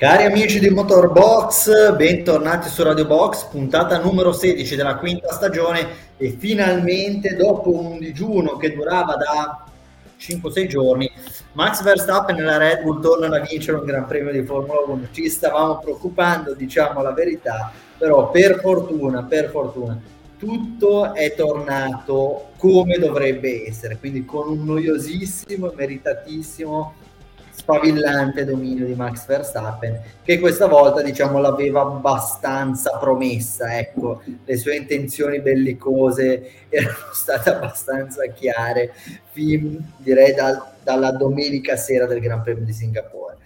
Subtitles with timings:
[0.00, 5.86] Cari amici di Motorbox, bentornati su Radio Box, puntata numero 16 della quinta stagione
[6.16, 9.62] e finalmente dopo un digiuno che durava da
[10.18, 11.12] 5-6 giorni,
[11.52, 15.08] Max Verstappen e la Red Bull tornano a vincere un Gran Premio di Formula 1.
[15.10, 20.00] Ci stavamo preoccupando, diciamo la verità, però per fortuna, per fortuna,
[20.38, 26.94] tutto è tornato come dovrebbe essere, quindi con un noiosissimo e meritatissimo
[27.50, 34.76] sfavillante dominio di Max Verstappen che questa volta diciamo l'aveva abbastanza promessa ecco le sue
[34.76, 38.92] intenzioni bellicose erano state abbastanza chiare
[39.32, 43.36] fin direi dal, dalla domenica sera del Gran Premio di Singapore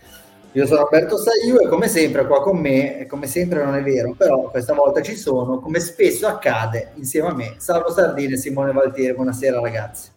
[0.55, 4.15] io sono Alberto Saiu e come sempre qua con me, come sempre non è vero,
[4.17, 8.71] però questa volta ci sono, come spesso accade, insieme a me, Salvo Sardini e Simone
[8.71, 9.15] Valtieri.
[9.15, 10.11] Buonasera ragazzi.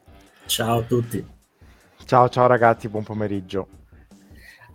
[0.45, 1.25] Ciao a tutti.
[2.05, 3.76] Ciao ciao ragazzi, buon pomeriggio.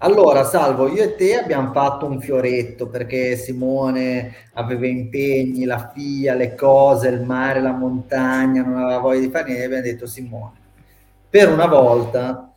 [0.05, 6.34] Allora, Salvo, io e te abbiamo fatto un fioretto perché Simone aveva impegni, la figlia,
[6.34, 10.55] le cose, il mare, la montagna, non aveva voglia di fare niente, abbiamo detto Simone,
[11.30, 12.53] per una volta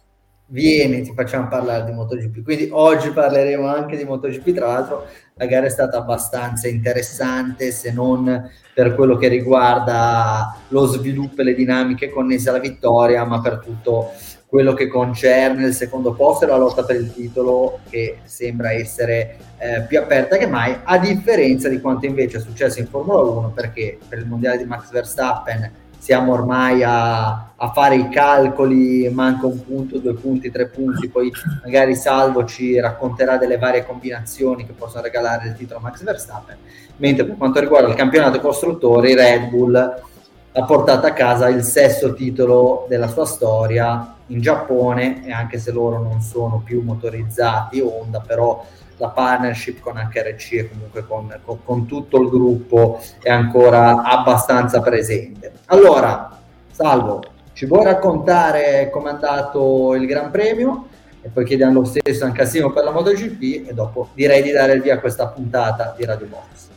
[0.47, 2.43] vieni, ti facciamo parlare di MotoGP.
[2.43, 7.91] Quindi oggi parleremo anche di MotoGP, tra l'altro la gara è stata abbastanza interessante, se
[7.91, 13.59] non per quello che riguarda lo sviluppo e le dinamiche connesse alla vittoria, ma per
[13.63, 14.13] tutto
[14.55, 19.35] quello che concerne il secondo posto e la lotta per il titolo che sembra essere
[19.57, 23.49] eh, più aperta che mai, a differenza di quanto invece è successo in Formula 1,
[23.49, 29.45] perché per il mondiale di Max Verstappen siamo ormai a, a fare i calcoli, manca
[29.45, 31.29] un punto, due punti, tre punti, poi
[31.61, 36.55] magari Salvo ci racconterà delle varie combinazioni che possono regalare il titolo a Max Verstappen,
[36.95, 42.13] mentre per quanto riguarda il campionato costruttori, Red Bull ha portato a casa il sesto
[42.13, 48.21] titolo della sua storia in Giappone e anche se loro non sono più motorizzati Honda
[48.21, 48.65] però
[48.97, 54.81] la partnership con HRC e comunque con, con, con, tutto il gruppo è ancora abbastanza
[54.81, 55.51] presente.
[55.65, 56.39] Allora,
[56.71, 57.23] Salvo,
[57.53, 60.87] ci vuoi raccontare com'è andato il Gran Premio?
[61.21, 64.51] E poi chiediamo lo stesso anche a Simo per la MotoGP e dopo direi di
[64.51, 66.74] dare il via a questa puntata di Radio Box.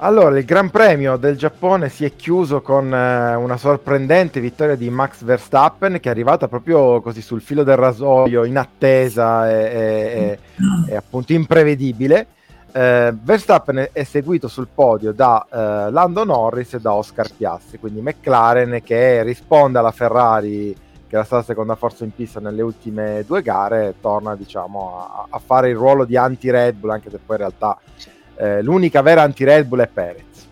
[0.00, 4.88] Allora, il Gran Premio del Giappone si è chiuso con eh, una sorprendente vittoria di
[4.90, 10.38] Max Verstappen che è arrivata proprio così sul filo del rasoio, in attesa e, e,
[10.86, 12.28] e appunto imprevedibile.
[12.70, 18.00] Eh, Verstappen è seguito sul podio da eh, Lando Norris e da Oscar Piastri, quindi
[18.00, 20.76] McLaren che risponde alla Ferrari
[21.08, 25.38] che era stata seconda forza in pista nelle ultime due gare, torna diciamo a, a
[25.40, 27.78] fare il ruolo di anti-Red Bull, anche se poi in realtà
[28.38, 30.46] eh, l'unica vera anti-Red Bull è Perez.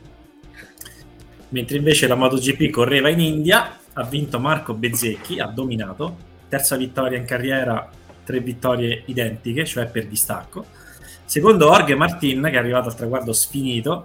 [1.50, 6.16] Mentre invece la MotoGP correva in India, ha vinto Marco Bezzecchi, ha dominato,
[6.48, 7.88] terza vittoria in carriera,
[8.24, 10.66] tre vittorie identiche, cioè per distacco.
[11.24, 14.04] Secondo Jorge Martin, che è arrivato al traguardo sfinito,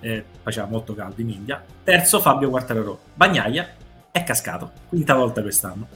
[0.00, 1.64] eh, faceva molto caldo in India.
[1.82, 2.98] Terzo Fabio Quartararo.
[3.14, 3.68] Bagnaia
[4.10, 5.88] è cascato, quinta volta quest'anno.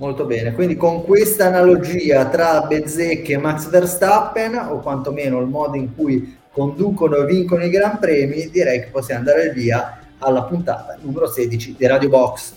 [0.00, 5.76] Molto bene, quindi con questa analogia tra Bezzecchi e Max Verstappen, o quantomeno il modo
[5.76, 10.96] in cui conducono e vincono i Gran Premi, direi che possiamo andare via alla puntata
[11.02, 12.54] numero 16 di Radio Box.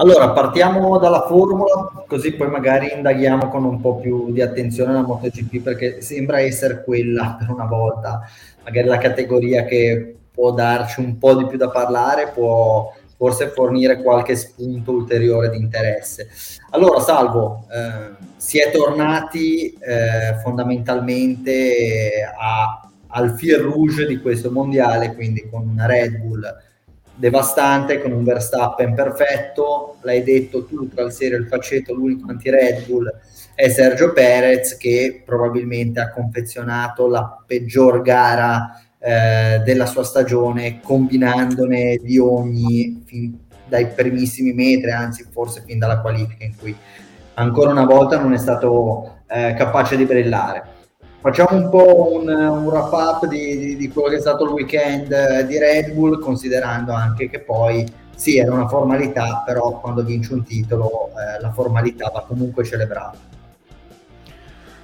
[0.00, 5.02] Allora, partiamo dalla formula, così poi magari indaghiamo con un po' più di attenzione la
[5.02, 8.20] MotoGP, perché sembra essere quella per una volta,
[8.62, 14.00] magari la categoria che può darci un po' di più da parlare, può forse fornire
[14.00, 16.28] qualche spunto ulteriore di interesse.
[16.70, 25.16] Allora, Salvo, eh, si è tornati eh, fondamentalmente a, al fil rouge di questo mondiale,
[25.16, 26.66] quindi con una Red Bull
[27.18, 32.30] devastante con un Verstappen perfetto, l'hai detto tu tra il serio e il faceto, l'unico
[32.30, 33.10] anti-Red Bull
[33.54, 41.98] è Sergio Perez che probabilmente ha confezionato la peggior gara eh, della sua stagione combinandone
[42.00, 46.74] di ogni fin dai primissimi metri, anzi forse fin dalla qualifica in cui
[47.34, 50.76] ancora una volta non è stato eh, capace di brillare.
[51.20, 54.50] Facciamo un po' un, un wrap up di, di, di, quello che è stato il
[54.50, 57.84] weekend eh, di Red Bull, considerando anche che poi
[58.14, 63.18] sì, era una formalità, però quando vince un titolo eh, la formalità va comunque celebrata.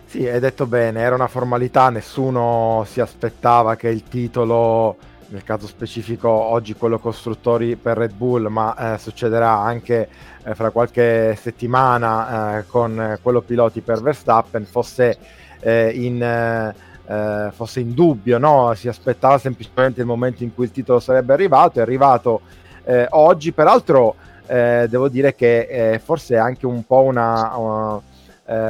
[0.06, 4.96] Sì, hai detto bene, era una formalità, nessuno si aspettava che il titolo,
[5.28, 10.08] nel caso specifico oggi quello costruttori per Red Bull, ma eh, succederà anche
[10.44, 15.16] eh, fra qualche settimana eh, con quello piloti per Verstappen, fosse
[15.64, 16.74] eh, in, eh,
[17.06, 18.72] eh, fosse in dubbio, no?
[18.74, 22.42] si aspettava semplicemente il momento in cui il titolo sarebbe arrivato, è arrivato
[22.84, 24.14] eh, oggi, peraltro
[24.46, 28.02] eh, devo dire che eh, forse è anche un po' una, una,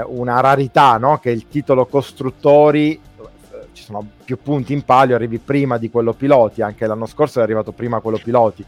[0.07, 1.19] una rarità no?
[1.19, 3.01] che il titolo costruttori
[3.73, 7.43] ci sono più punti in palio, arrivi prima di quello piloti, anche l'anno scorso è
[7.43, 8.65] arrivato prima quello piloti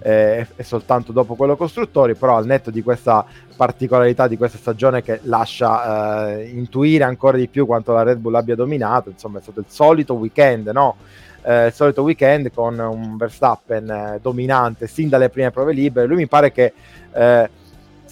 [0.00, 3.24] eh, e soltanto dopo quello costruttori, però al netto di questa
[3.56, 8.34] particolarità di questa stagione che lascia eh, intuire ancora di più quanto la Red Bull
[8.34, 10.96] abbia dominato, insomma è stato il solito weekend, no?
[11.42, 16.16] Eh, il solito weekend con un Verstappen eh, dominante sin dalle prime prove libere, lui
[16.16, 16.72] mi pare che
[17.12, 17.50] eh,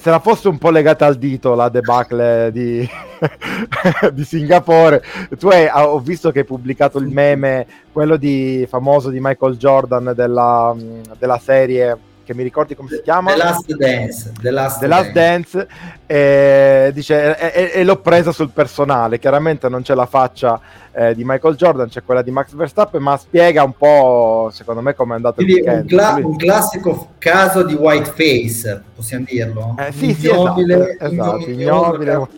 [0.07, 2.89] se la fosse un po' legata al dito la debacle di,
[4.13, 5.03] di Singapore.
[5.37, 10.13] Tu hai, ho visto che hai pubblicato il meme, quello di, famoso di Michael Jordan
[10.15, 10.73] della,
[11.19, 13.33] della serie che mi ricordi come si chiama?
[13.33, 14.33] The Last Dance.
[14.41, 15.57] The Last, The Last Dance.
[15.57, 15.75] Dance
[16.07, 19.19] e, dice, e, e, l'ho presa sul personale.
[19.19, 20.61] Chiaramente non c'è la faccia
[20.99, 24.95] eh, di Michael Jordan, c'è quella di Max Verstappen, ma spiega un po', secondo me,
[24.95, 25.83] come è andato Quindi il weekend.
[25.83, 29.75] Un, cla- un classico caso di white face, possiamo dirlo?
[29.79, 31.37] Eh, sì, ignobile, sì, esatto.
[31.37, 32.29] esatto ignobile.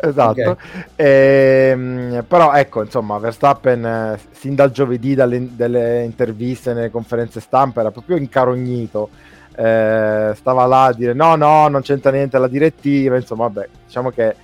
[0.00, 0.40] esatto.
[0.40, 0.56] Okay.
[0.96, 7.82] Ehm, però ecco, insomma, Verstappen eh, sin dal giovedì, dalle delle interviste, nelle conferenze stampa,
[7.82, 9.10] era proprio incarognito.
[9.54, 13.14] Eh, stava là a dire no, no, non c'entra niente la direttiva.
[13.14, 14.34] Insomma, vabbè, diciamo che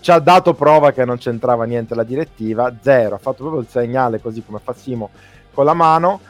[0.00, 2.74] ci ha dato prova che non c'entrava niente la direttiva.
[2.80, 5.10] Zero, ha fatto proprio il segnale così come fa Simo
[5.52, 6.20] con la mano.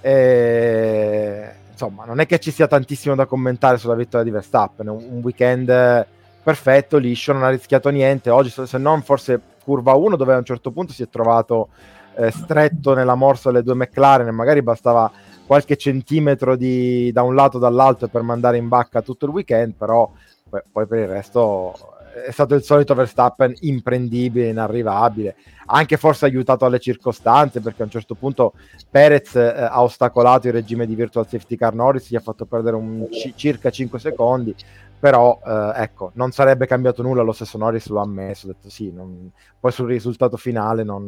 [0.00, 4.88] E, insomma, non è che ci sia tantissimo da commentare sulla vittoria di Verstappen.
[4.88, 6.06] Un, un weekend
[6.42, 8.30] perfetto, liscio, non ha rischiato niente.
[8.30, 11.68] Oggi, se non forse curva 1, dove a un certo punto si è trovato
[12.16, 15.10] eh, stretto nella morsa delle due McLaren e magari bastava
[15.46, 19.74] qualche centimetro di, da un lato o dall'altro per mandare in bacca tutto il weekend,
[19.74, 20.10] però
[20.48, 25.36] poi, poi per il resto è stato il solito Verstappen imprendibile, inarrivabile,
[25.66, 28.54] anche forse aiutato alle circostanze perché a un certo punto
[28.90, 32.76] Perez eh, ha ostacolato il regime di virtual safety car Norris, gli ha fatto perdere
[32.76, 34.54] un, c- circa 5 secondi,
[34.98, 38.70] però eh, ecco, non sarebbe cambiato nulla, lo stesso Norris lo ha ammesso, ha detto
[38.70, 39.30] sì, non...
[39.58, 41.06] poi sul risultato finale non,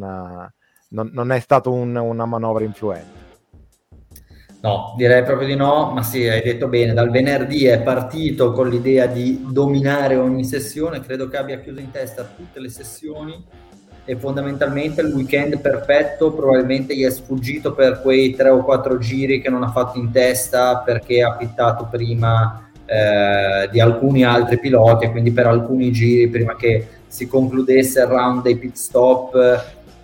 [0.89, 3.30] non, non è stata un, una manovra influente.
[4.62, 8.69] No, direi proprio di no, ma sì, hai detto bene, dal venerdì è partito con
[8.69, 13.43] l'idea di dominare ogni sessione, credo che abbia chiuso in testa tutte le sessioni.
[14.05, 19.41] E fondamentalmente il weekend perfetto probabilmente gli è sfuggito per quei tre o quattro giri
[19.41, 25.07] che non ha fatto in testa perché ha pittato prima eh, di alcuni altri piloti
[25.11, 29.37] quindi per alcuni giri prima che si concludesse il round dei pit stop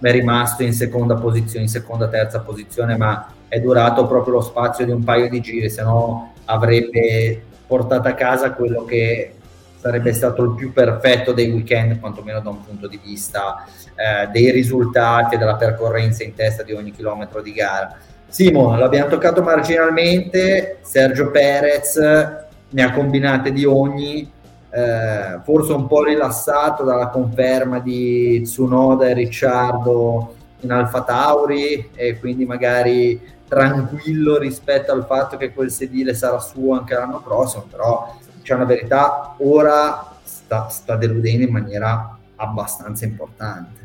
[0.01, 4.85] è rimasto in seconda posizione, in seconda terza posizione, ma è durato proprio lo spazio
[4.85, 9.33] di un paio di giri, se no avrebbe portato a casa quello che
[9.79, 13.65] sarebbe stato il più perfetto dei weekend, quantomeno da un punto di vista
[13.95, 17.97] eh, dei risultati e della percorrenza in testa di ogni chilometro di gara.
[18.29, 24.29] Simo, l'abbiamo toccato marginalmente, Sergio Perez ne ha combinate di ogni,
[24.71, 32.19] eh, forse un po' rilassato dalla conferma di Tsunoda e Ricciardo in Alfa Tauri e
[32.19, 38.19] quindi magari tranquillo rispetto al fatto che quel sedile sarà suo anche l'anno prossimo, però
[38.43, 43.85] c'è una verità, ora sta, sta deludendo in maniera abbastanza importante.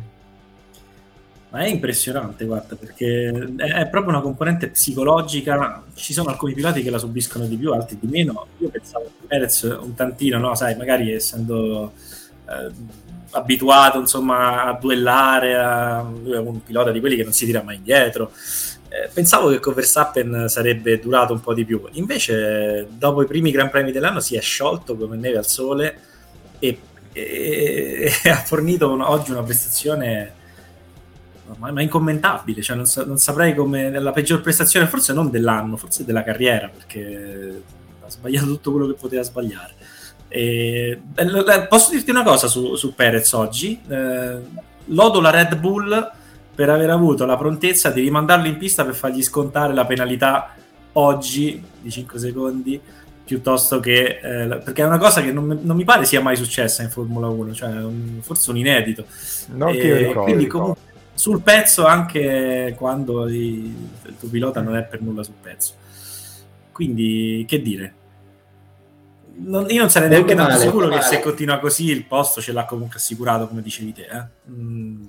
[1.49, 3.27] Ma è impressionante, guarda, perché
[3.57, 5.83] è, proprio una componente psicologica.
[5.93, 8.47] Ci sono alcuni piloti che la subiscono di più, altri di meno.
[8.59, 10.55] Io pensavo che Perez un tantino, no?
[10.55, 11.91] Sai, magari essendo
[12.47, 12.71] eh,
[13.31, 17.61] abituato insomma a duellare, a, lui è un pilota di quelli che non si tira
[17.61, 18.31] mai indietro.
[18.93, 21.81] Eh, pensavo che con Verstappen sarebbe durato un po' di più.
[21.91, 25.97] Invece, dopo i primi Gran Premi dell'anno, si è sciolto come neve al sole
[26.59, 26.77] e,
[27.13, 30.33] e, e ha fornito un, oggi una prestazione
[31.57, 35.77] ma, ma incommentabile, cioè non, sa, non, saprei come la peggior prestazione, forse non dell'anno,
[35.77, 37.63] forse della carriera, perché
[38.03, 39.73] ha sbagliato tutto quello che poteva sbagliare.
[40.27, 43.79] E, eh, posso dirti una cosa su, su Perez oggi?
[43.87, 44.37] Eh,
[44.85, 46.19] lodo la Red Bull
[46.61, 50.53] per aver avuto la prontezza di rimandarlo in pista per fargli scontare la penalità
[50.93, 52.79] oggi di 5 secondi
[53.23, 56.83] piuttosto che eh, perché è una cosa che non, non, mi pare sia mai successa
[56.83, 59.05] in Formula 1 cioè un, forse un inedito
[59.53, 60.81] non e, ricordo, quindi comunque
[61.15, 63.75] sul pezzo anche quando il,
[64.05, 65.73] il tuo pilota non è per nulla sul pezzo.
[66.71, 67.93] Quindi, che dire?
[69.35, 72.65] Non, io non sarei neanche tanto sicuro che se continua così il posto ce l'ha
[72.65, 74.07] comunque assicurato, come dicevi te.
[74.11, 74.23] Eh?
[74.49, 75.03] Mm.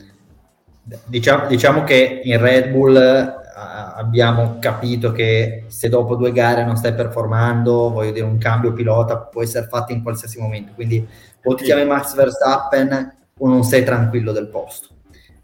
[1.05, 6.77] Diciamo, diciamo, che in Red Bull uh, abbiamo capito che se dopo due gare non
[6.77, 10.73] stai performando, voglio dire, un cambio pilota può essere fatto in qualsiasi momento.
[10.75, 11.07] Quindi
[11.45, 14.93] o ti chiami Max Verstappen o non sei tranquillo del posto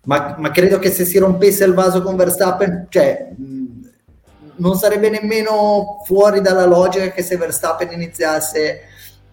[0.08, 3.90] ma, ma, credo che se si rompesse il vaso con Verstappen, cioè, mh,
[4.56, 8.80] non sarebbe nemmeno fuori dalla logica che se Verstappen iniziasse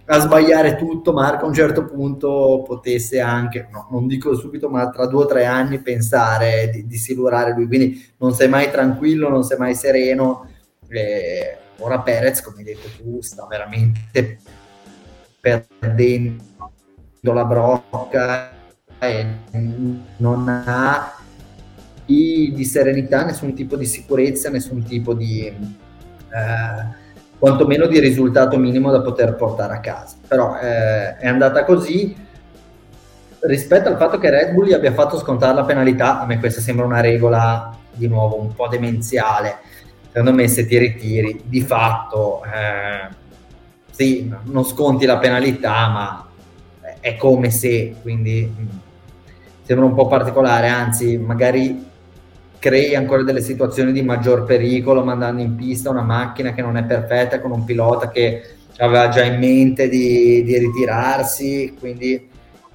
[0.07, 4.89] a sbagliare tutto, Marco a un certo punto potesse anche, no, non dico subito, ma
[4.89, 7.67] tra due o tre anni pensare di, di silurare lui.
[7.67, 10.47] Quindi non sei mai tranquillo, non sei mai sereno.
[10.87, 14.39] Eh, ora Perez, come hai detto tu, sta veramente
[15.39, 16.43] perdendo
[17.21, 18.51] la brocca
[18.99, 19.25] e
[20.17, 21.17] non ha
[22.05, 25.47] di serenità, nessun tipo di sicurezza, nessun tipo di...
[25.47, 27.03] Eh,
[27.45, 30.15] quantomeno di risultato minimo da poter portare a casa.
[30.27, 32.17] Però eh, è andata così.
[33.41, 36.59] Rispetto al fatto che Red Bull gli abbia fatto scontare la penalità, a me questa
[36.59, 39.57] sembra una regola di nuovo un po' demenziale.
[40.07, 43.13] Secondo me se ti ritiri, di fatto, eh,
[43.91, 46.27] sì, non sconti la penalità, ma
[46.99, 48.77] è come se, quindi mh, mm,
[49.61, 51.89] sembra un po' particolare, anzi magari
[52.59, 56.83] crei ancora delle situazioni di maggior pericolo mandando in pista una macchina che non è
[56.83, 62.29] perfetta con un pilota che aveva già in mente di, di ritirarsi, quindi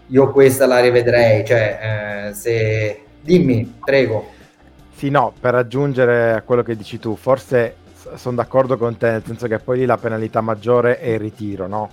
[0.07, 3.03] io questa la rivedrei, cioè eh, se...
[3.21, 4.39] dimmi, prego.
[4.95, 7.77] Sì, no, per aggiungere a quello che dici tu, forse
[8.15, 11.67] sono d'accordo con te, nel senso che poi lì la penalità maggiore è il ritiro,
[11.67, 11.91] no?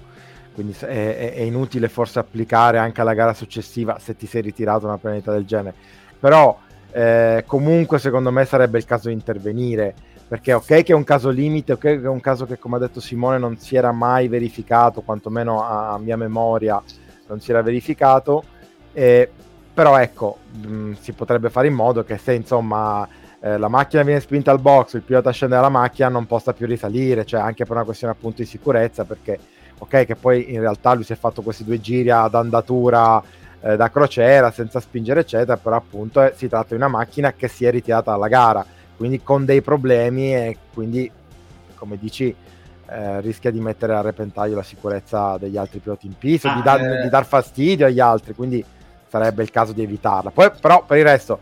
[0.54, 4.98] Quindi è, è, inutile forse applicare anche alla gara successiva se ti sei ritirato una
[4.98, 5.76] penalità del genere.
[6.20, 6.58] Però
[6.92, 9.94] eh, comunque secondo me sarebbe il caso di intervenire
[10.28, 12.80] perché ok che è un caso limite, ok che è un caso che come ha
[12.80, 16.82] detto Simone non si era mai verificato, quantomeno a mia memoria
[17.28, 18.44] non si era verificato,
[18.92, 19.30] eh,
[19.74, 23.08] però ecco, mh, mm, si potrebbe fare in modo che se insomma
[23.40, 26.66] eh, la macchina viene spinta al box, il pilota scende dalla macchina, non possa più
[26.66, 29.40] risalire, cioè anche per una questione appunto di sicurezza, perché
[29.78, 33.22] ok che poi in realtà lui si è fatto questi due giri ad andatura
[33.68, 37.48] eh, da crociera senza spingere eccetera però appunto eh, si tratta di una macchina che
[37.48, 41.10] si è ritirata dalla gara quindi con dei problemi e quindi
[41.76, 42.36] come dici
[42.90, 46.62] eh, rischia di mettere a repentaglio la sicurezza degli altri piloti in pista, ah, di,
[46.62, 47.02] dar, eh...
[47.04, 48.64] di, dar, fastidio agli altri, quindi
[49.08, 50.32] sarebbe il caso di evitarla.
[50.32, 51.40] Poi, però, per il resto,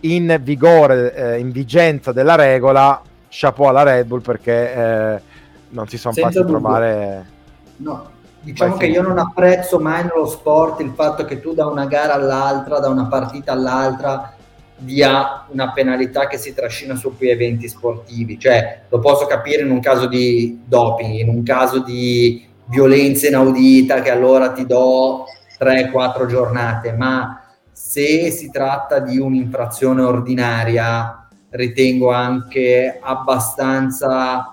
[0.00, 5.20] in vigore, eh, in vigenza della regola, chapeau alla Red Bull perché eh,
[5.70, 7.34] non si sono fatti trovare.
[7.76, 8.10] No,
[8.46, 12.14] Diciamo che io non apprezzo mai nello sport il fatto che tu da una gara
[12.14, 14.36] all'altra, da una partita all'altra,
[14.76, 18.38] dia una penalità che si trascina su più eventi sportivi.
[18.38, 24.00] Cioè, lo posso capire in un caso di doping, in un caso di violenza inaudita,
[24.00, 25.24] che allora ti do
[25.58, 34.52] 3-4 giornate, ma se si tratta di un'infrazione ordinaria, ritengo anche abbastanza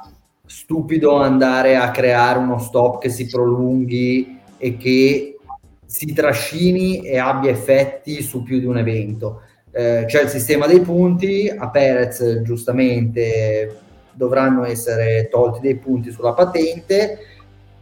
[0.54, 5.40] stupido andare a creare uno stop che si prolunghi e che
[5.84, 9.42] si trascini e abbia effetti su più di un evento.
[9.72, 13.80] Eh, c'è il sistema dei punti, a Perez giustamente
[14.12, 17.18] dovranno essere tolti dei punti sulla patente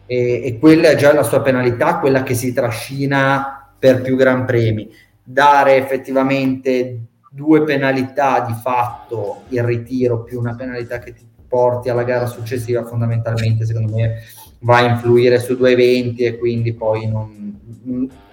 [0.05, 4.45] e, e quella è già la sua penalità, quella che si trascina per più gran
[4.45, 4.89] premi.
[5.21, 6.99] Dare effettivamente
[7.29, 12.85] due penalità di fatto, il ritiro più una penalità che ti porti alla gara successiva
[12.85, 14.21] fondamentalmente secondo me
[14.59, 17.59] va a influire su due eventi e quindi poi non,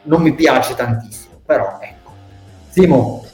[0.03, 1.41] non mi piace tantissimo.
[1.45, 2.11] Però ecco.
[2.69, 3.25] Simo?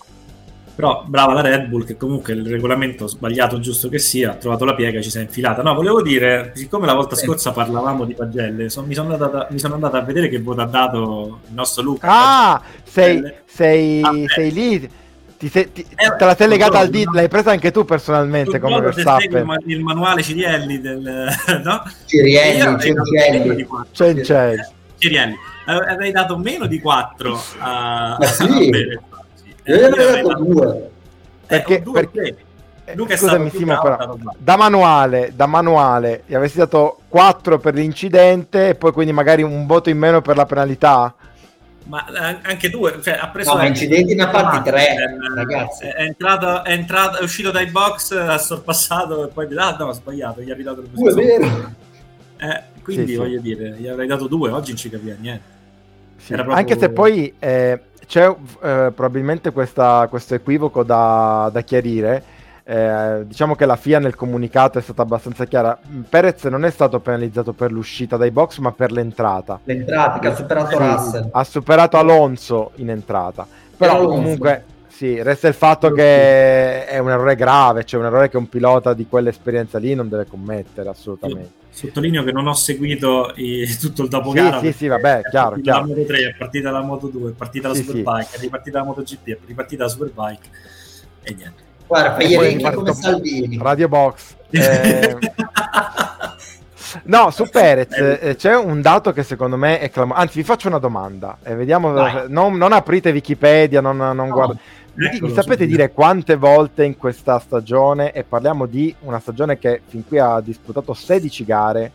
[0.74, 4.64] Però brava la Red Bull che comunque il regolamento sbagliato giusto che sia ha trovato
[4.64, 5.62] la piega e ci si è infilata.
[5.62, 9.58] No volevo dire siccome la volta scorsa parlavamo di pagelle son, mi, sono andata, mi
[9.58, 12.08] sono andata a vedere che voto ha dato il nostro Luca.
[12.08, 14.90] Ah sei, sei, ah, sei lì
[15.44, 18.58] ti sei, ti, eh, te la sei legata al dito, l'hai presa anche tu personalmente
[18.58, 19.46] come Verstappen.
[19.66, 21.28] Il, il manuale Cirielli del...
[21.62, 21.82] no?
[22.06, 23.66] Cirielli, Cirielli.
[23.90, 24.62] Cencelli.
[24.96, 25.36] Cirielli.
[25.66, 28.16] Avrei dato meno di 4 a...
[28.18, 28.70] Ma sì.
[29.64, 30.90] Io gli avrei dato 2.
[31.46, 32.36] Perché, eh, perché...
[32.94, 38.74] Luca Scusami, Simo, però, da manuale, da manuale gli avresti dato 4 per l'incidente e
[38.74, 41.14] poi quindi magari un voto in meno per la penalità?
[41.84, 43.52] Ma eh, anche due, cioè, ha preso...
[43.52, 44.96] No, ma incidenti ne ha fatti tre, è,
[45.34, 45.84] ragazzi.
[45.84, 49.92] È, entrato, è, entrato, è uscito dai box, ha sorpassato e poi ah no, ha
[49.92, 51.72] sbagliato, gli ha ridato il Due, vero.
[52.38, 53.42] Eh, quindi sì, voglio sì.
[53.42, 55.52] dire, gli avrei dato due, oggi non ci capiva niente.
[56.16, 56.54] Sì, proprio...
[56.54, 58.36] Anche se poi eh, c'è eh,
[58.94, 62.22] probabilmente questa, questo equivoco da, da chiarire,
[62.66, 65.78] eh, diciamo che la FIA nel comunicato è stata abbastanza chiara.
[66.08, 69.60] Perez non è stato penalizzato per l'uscita dai box, ma per l'entrata.
[69.64, 71.28] L'entrata che ha superato Russell.
[71.30, 73.46] Ha superato Alonso in entrata.
[73.76, 74.14] Però Alonso.
[74.14, 78.48] comunque Sì, resta il fatto che è un errore grave, cioè un errore che un
[78.48, 81.62] pilota di quell'esperienza lì non deve commettere assolutamente.
[81.68, 84.60] Sottolineo che non ho seguito i, tutto il dopogara.
[84.60, 85.80] Sì, sì, sì, vabbè, è chiaro, chiaro.
[85.80, 88.36] La Moto 3, è partita la Moto 2, è partita la sì, Superbike, sì.
[88.36, 90.48] è ripartita la MotoGP, è ripartita la Superbike
[91.24, 91.62] e niente.
[91.86, 93.58] Guarda, fai elenchi come Salvini.
[93.60, 94.34] Radio Box.
[94.50, 95.18] Eh...
[97.06, 100.22] No, su Perez eh, c'è un dato che secondo me è clamoroso.
[100.22, 101.38] Anzi, vi faccio una domanda.
[101.42, 101.90] Eh, vediamo,
[102.28, 104.28] non, non, aprite Wikipedia, non, non no.
[104.28, 104.60] guardate.
[104.94, 109.82] Mi, mi sapete dire quante volte in questa stagione, e parliamo di una stagione che
[109.86, 111.92] fin qui ha disputato 16 gare,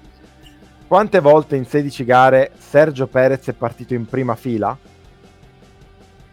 [0.86, 4.78] quante volte in 16 gare Sergio Perez è partito in prima fila?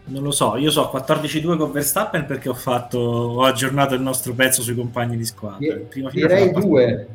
[0.07, 4.33] Non lo so, io so 14-2 con Verstappen perché ho, fatto, ho aggiornato il nostro
[4.33, 5.75] pezzo sui compagni di squadra.
[5.89, 7.07] Prima direi due.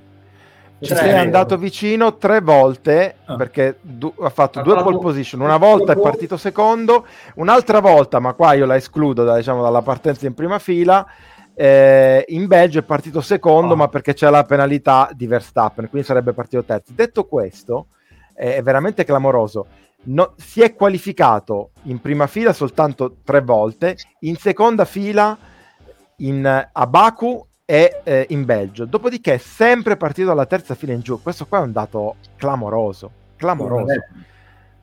[0.83, 3.37] Ci sei andato vicino tre volte ah.
[3.37, 4.85] perché du- ha fatto ha due fatto...
[4.85, 5.41] pole position.
[5.41, 7.07] Una volta è partito secondo,
[7.37, 11.07] un'altra volta, ma qua io la escludo da, diciamo, dalla partenza in prima fila.
[11.55, 13.77] Eh, in Belgio è partito secondo, oh.
[13.77, 16.93] ma perché c'è la penalità di Verstappen, quindi sarebbe partito terzo.
[16.95, 17.87] Detto questo,
[18.35, 19.67] è veramente clamoroso.
[20.05, 25.39] No, si è qualificato in prima fila soltanto tre volte, in seconda fila
[26.17, 28.85] in, a Baku e eh, in Belgio.
[28.85, 31.23] Dopodiché è sempre partito dalla terza fila in giù.
[31.23, 33.93] Questo qua è un dato clamoroso, clamoroso.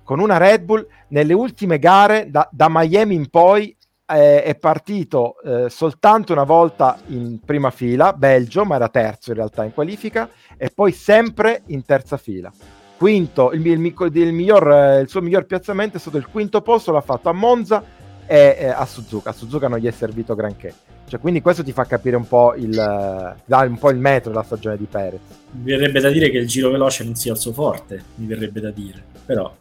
[0.04, 3.76] Con una Red Bull nelle ultime gare da, da Miami in poi
[4.08, 9.36] eh, è partito eh, soltanto una volta in prima fila, Belgio, ma era terzo in
[9.36, 12.52] realtà in qualifica, e poi sempre in terza fila.
[13.00, 16.92] Quinto, il, il, il, miglior, eh, il suo miglior piazzamento è stato il quinto posto,
[16.92, 17.82] l'ha fatto a Monza
[18.28, 19.32] e, e a Suzuka.
[19.32, 20.76] A Suzuka non gli è servito granché
[21.10, 24.44] cioè, quindi questo ti fa capire un po' il, dà un po' il metro della
[24.44, 25.20] stagione di Perez.
[25.54, 28.60] Mi verrebbe da dire che il giro veloce non sia il suo forte, mi verrebbe
[28.62, 29.52] da dire, però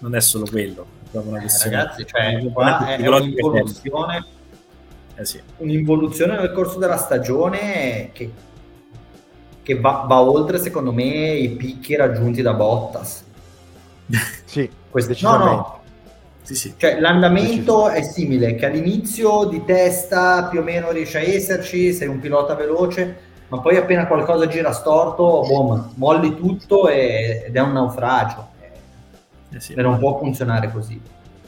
[0.00, 1.74] non è solo quello, è proprio una eh, questione.
[1.74, 4.26] Eh, ragazzi, cioè, qua è, è un'involuzione,
[5.14, 5.40] eh sì.
[5.56, 8.30] un'involuzione nel corso della stagione che,
[9.68, 13.22] che va, va, oltre, secondo me, i picchi raggiunti da Bottas.
[14.46, 15.80] sì, questo no, no,
[16.40, 16.74] sì, sì.
[16.74, 22.08] Cioè, l'andamento è simile, che all'inizio di testa più o meno riesci a esserci, sei
[22.08, 27.60] un pilota veloce, ma poi appena qualcosa gira storto, boom, molli tutto e, ed è
[27.60, 28.48] un naufragio.
[29.50, 30.98] Eh sì, e non può funzionare così.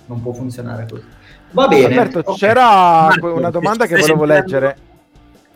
[0.05, 1.05] Non può funzionare così.
[1.53, 1.87] Va bene.
[1.87, 2.35] Alberto, okay.
[2.35, 2.65] c'era
[3.07, 4.35] Marco, una domanda che volevo sentendo...
[4.35, 4.77] leggere.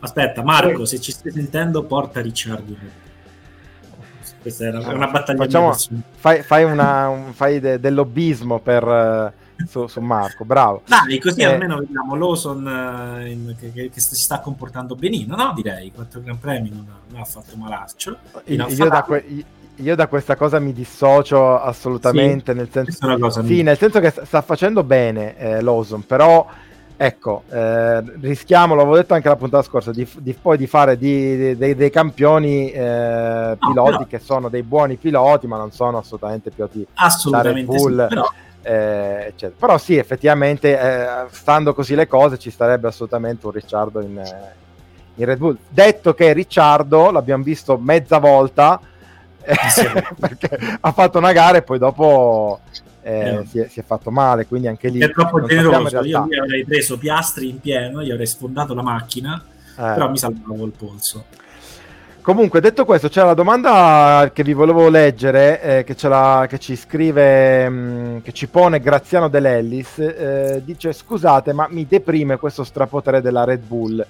[0.05, 2.75] Aspetta, Marco, se ci stai sentendo, porta Ricciardo.
[4.39, 5.43] Questa è una, battaglia.
[5.43, 5.75] Facciamo,
[6.17, 10.83] fai, fai, una, un, fai de, del lobbismo per, uh, su, su, Marco, bravo.
[10.85, 15.51] Dai, così eh, almeno vediamo Lawson in, che, che, che, si sta comportando benino, no?
[15.55, 18.15] Direi, quattro Gran Premi non ha, non ha fatto malaccio.
[18.45, 19.45] Io, io, da que-
[19.77, 24.43] io, da questa cosa mi dissocio assolutamente, sì, nel, senso, sì, nel senso che sta
[24.43, 26.45] facendo bene eh, Lawson, però
[26.97, 31.37] ecco, eh, rischiamo, l'avevo detto anche la puntata scorsa, di, di poi di fare di,
[31.37, 35.97] di, dei, dei, campioni eh, piloti no, che sono dei buoni piloti, ma non sono
[35.97, 38.01] assolutamente piloti assolutamente Red Bull.
[38.01, 38.31] Sì, però...
[38.67, 44.17] Eh, però sì, effettivamente, eh, stando così le cose, ci starebbe assolutamente un Ricciardo in,
[44.17, 44.53] eh,
[45.15, 45.57] in Red Bull.
[45.69, 48.79] Detto che Ricciardo l'abbiamo visto mezza volta,
[49.69, 49.87] sì.
[50.19, 52.61] perché ha fatto una gara e poi dopo
[53.05, 53.45] eh, eh.
[53.45, 54.99] si, è, si, è, fatto male, quindi anche lì...
[54.99, 59.39] È troppo generoso, io mi avrei preso piastri in pieno, gli avrei sfondato la macchina,
[59.45, 59.73] eh.
[59.75, 61.25] però mi salvavo il polso.
[62.21, 66.75] Comunque, detto questo, c'è la domanda che vi volevo leggere, eh, che, la, che, ci
[66.75, 72.63] scrive, mh, mm, che ci pone Graziano Dell'Ellis, eh, dice scusate ma mi deprime questo
[72.63, 74.03] strapotere della Red Bull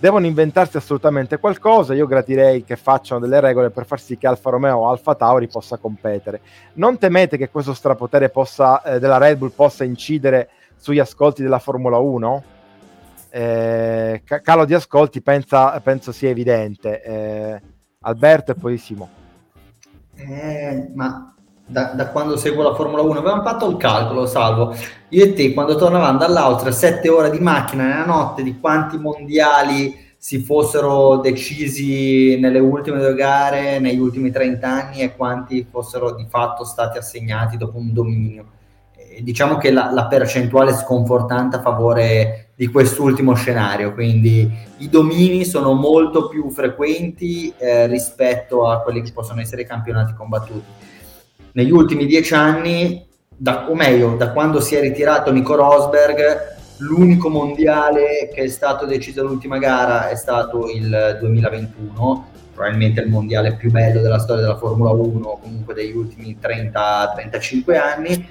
[0.00, 1.94] devono inventarsi assolutamente qualcosa.
[1.94, 5.46] Io gradirei che facciano delle regole per far sì che Alfa Romeo o Alfa Tauri
[5.46, 6.40] possa competere.
[6.74, 11.58] Non temete che questo strapotere possa, eh, della Red Bull possa incidere sugli ascolti della
[11.58, 12.42] Formula 1?
[13.28, 17.02] Eh, calo di ascolti pensa, penso sia evidente.
[17.02, 17.62] Eh,
[18.00, 19.08] Alberto e poi Simo.
[20.16, 21.34] Eh, ma
[21.70, 24.74] da, da, quando seguo la Formula 1 avevamo fatto il calcolo, salvo.
[25.10, 30.08] Io e te quando tornavamo dall'Austria, sette ore di macchina nella notte di quanti mondiali
[30.16, 36.26] si fossero decisi nelle ultime due gare, negli ultimi 30 anni e quanti fossero di
[36.28, 38.46] fatto stati assegnati dopo un dominio.
[38.96, 44.88] E diciamo che la, la percentuale è sconfortante a favore di quest'ultimo scenario, quindi i
[44.88, 50.88] domini sono molto più frequenti eh, rispetto a quelli che possono essere i campionati combattuti
[51.52, 57.28] negli ultimi dieci anni, da, o meglio, da quando si è ritirato Nico Rosberg, l'unico
[57.28, 63.70] mondiale che è stato deciso all'ultima gara è stato il 2021, probabilmente il mondiale più
[63.70, 68.28] bello della storia della Formula 1, comunque degli ultimi 30-35 anni.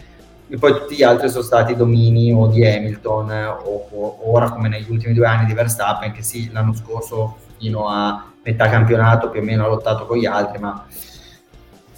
[0.52, 3.32] e poi tutti gli altri sono stati domini o di Hamilton
[3.64, 7.88] o, o ora come negli ultimi due anni di Verstappen che sì, l'anno scorso fino
[7.88, 10.86] a metà campionato più o meno ha lottato con gli altri, ma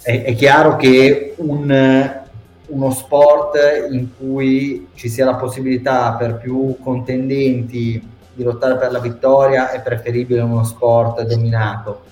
[0.02, 2.20] è, è chiaro che un,
[2.66, 3.56] uno sport
[3.90, 9.80] in cui ci sia la possibilità per più contendenti di lottare per la vittoria è
[9.80, 12.10] preferibile uno sport dominato.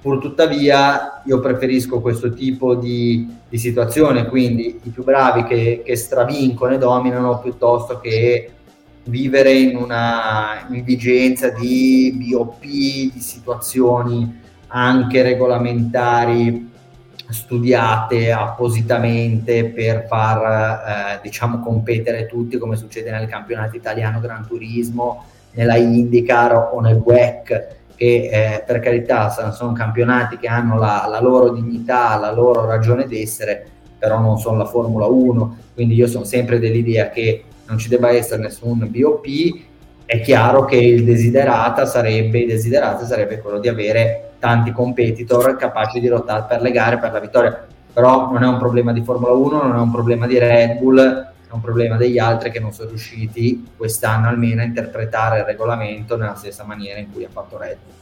[0.00, 5.96] Pur tuttavia io preferisco questo tipo di, di situazione, quindi i più bravi che, che
[5.96, 8.50] stravincono e dominano piuttosto che
[9.04, 16.70] vivere in una indigenza di BOP, di situazioni anche regolamentari
[17.30, 25.24] studiate appositamente per far eh, diciamo competere tutti come succede nel campionato italiano Gran Turismo,
[25.52, 31.20] nella IndyCar o nel WEC che eh, per carità sono campionati che hanno la, la,
[31.20, 33.66] loro dignità, la loro ragione d'essere,
[33.98, 38.10] però non sono la Formula 1, quindi io sono sempre dell'idea che non ci debba
[38.10, 39.26] essere nessun BOP,
[40.06, 46.00] è chiaro che il desiderata sarebbe, il desiderata sarebbe quello di avere tanti competitor capaci
[46.00, 49.32] di lottare per le gare, per la vittoria, però non è un problema di Formula
[49.32, 52.72] 1, non è un problema di Red Bull, è un problema degli altri che non
[52.72, 57.58] sono riusciti quest'anno almeno a interpretare il regolamento nella stessa maniera in cui ha fatto
[57.58, 57.94] Red Bull.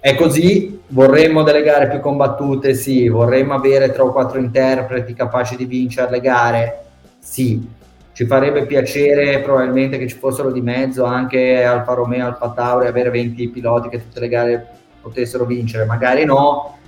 [0.00, 5.56] È così, vorremmo delle gare più combattute, sì, vorremmo avere tre o quattro interpreti capaci
[5.56, 6.84] di vincere le gare,
[7.18, 7.68] sì,
[8.12, 13.10] ci farebbe piacere probabilmente che ci fossero di mezzo anche Alfa Romeo, Alfa Tauri, avere
[13.10, 14.68] 20 piloti che tutte le gare
[15.08, 16.78] potessero vincere, magari no,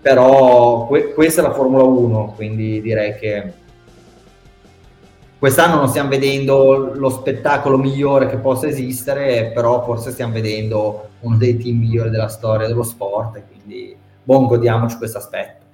[0.00, 3.52] però que- questa è la Formula 1, quindi direi che
[5.38, 11.36] Quest'anno non stiamo vedendo lo spettacolo migliore che possa esistere, però forse stiamo vedendo uno
[11.36, 15.64] dei team migliori della storia dello sport, quindi buon godiamoci questo aspetto.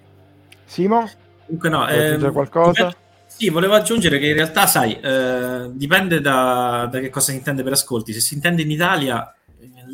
[0.66, 1.08] Simo?
[1.46, 2.94] Comunque no, ehm, qualcosa?
[3.24, 7.62] Sì, volevo aggiungere che in realtà, sai, eh, dipende da, da, che cosa si intende
[7.62, 8.12] per ascolti.
[8.12, 9.34] Se si intende in Italia,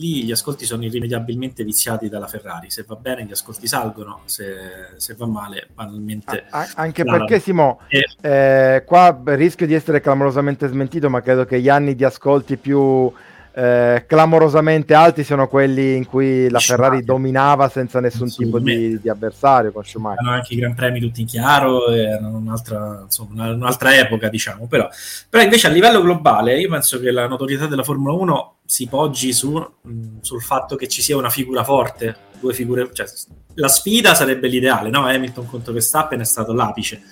[0.00, 2.70] lì gli ascolti sono irrimediabilmente viziati dalla Ferrari.
[2.70, 6.46] Se va bene, gli ascolti salgono, se, se va male, banalmente.
[6.48, 8.04] Ah, anche perché, Simo, e...
[8.22, 13.12] eh, qua rischio di essere clamorosamente smentito, ma credo che gli anni di ascolti più
[13.52, 19.08] eh, clamorosamente alti sono quelli in cui la Ferrari dominava senza nessun tipo di, di,
[19.08, 20.20] avversario con Schumacher.
[20.20, 24.66] Erano anche i Gran Premi tutti in chiaro, erano un'altra, insomma, un'altra epoca, diciamo.
[24.68, 24.88] Però,
[25.28, 29.32] però, invece a livello globale io penso che la notorietà della Formula 1 si poggi
[29.32, 33.06] su, mh, sul fatto che ci sia una figura forte, due figure, cioè,
[33.54, 35.06] la sfida sarebbe l'ideale, no?
[35.06, 37.02] Hamilton contro Verstappen è stato l'apice.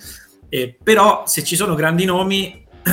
[0.47, 2.65] Eh, però se ci sono grandi nomi,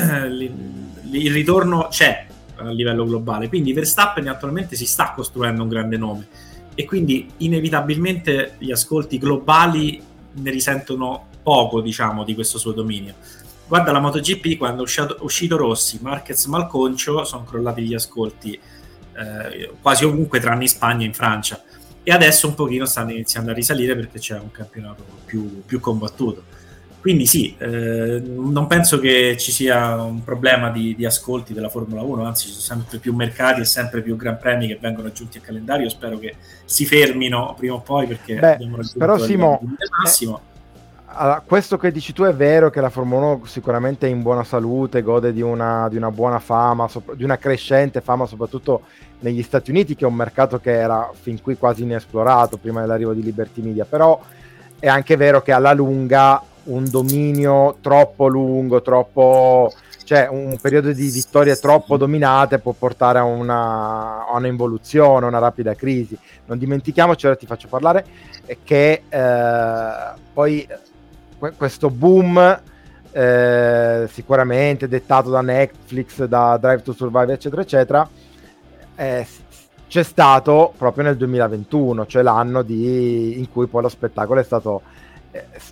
[1.12, 2.26] il ritorno c'è
[2.57, 3.49] a livello globale.
[3.49, 6.29] Quindi Verstappen attualmente si sta costruendo un grande nome
[6.75, 13.14] e quindi inevitabilmente gli ascolti globali ne risentono poco, diciamo, di questo suo dominio.
[13.66, 19.73] Guarda la MotoGP quando è uscito, uscito Rossi, Marquez, Malconcio, sono crollati gli ascolti eh,
[19.81, 21.62] quasi ovunque tranne in Spagna e in Francia
[22.03, 26.45] e adesso un pochino stanno iniziando a risalire perché c'è un campionato più, più combattuto
[27.07, 32.03] quindi sì, eh, non penso che ci sia un problema di, di, ascolti della Formula
[32.03, 35.38] 1, anzi ci sono sempre più mercati e sempre più gran premi che vengono aggiunti
[35.38, 39.61] al calendario, spero che si fermino prima o poi perché Beh, abbiamo raggiunto però, Simo,
[39.62, 40.40] il massimo.
[40.40, 44.23] Eh, allora, questo che dici tu è vero che la Formula 1 sicuramente è in
[44.23, 48.83] buona salute, gode di una, di una buona fama, sopra, di una crescente fama soprattutto
[49.21, 53.12] negli Stati Uniti che è un mercato che era fin qui quasi inesplorato prima dell'arrivo
[53.12, 54.21] di Liberty Media, però
[54.81, 59.72] è anche vero che alla lunga un dominio troppo lungo, troppo,
[60.05, 65.38] cioè un periodo di vittorie troppo dominate può portare a una, a un'involuzione, a una
[65.38, 66.18] rapida crisi.
[66.46, 68.05] Non dimentichiamoci, ora ti faccio parlare,
[68.64, 69.90] che eh,
[70.33, 70.66] poi
[71.57, 72.61] questo boom
[73.12, 78.09] eh, sicuramente dettato da Netflix, da Drive to Survive, eccetera, eccetera,
[78.94, 79.26] eh,
[79.88, 84.83] c'è stato proprio nel 2021, cioè l'anno di, in cui poi lo spettacolo è stato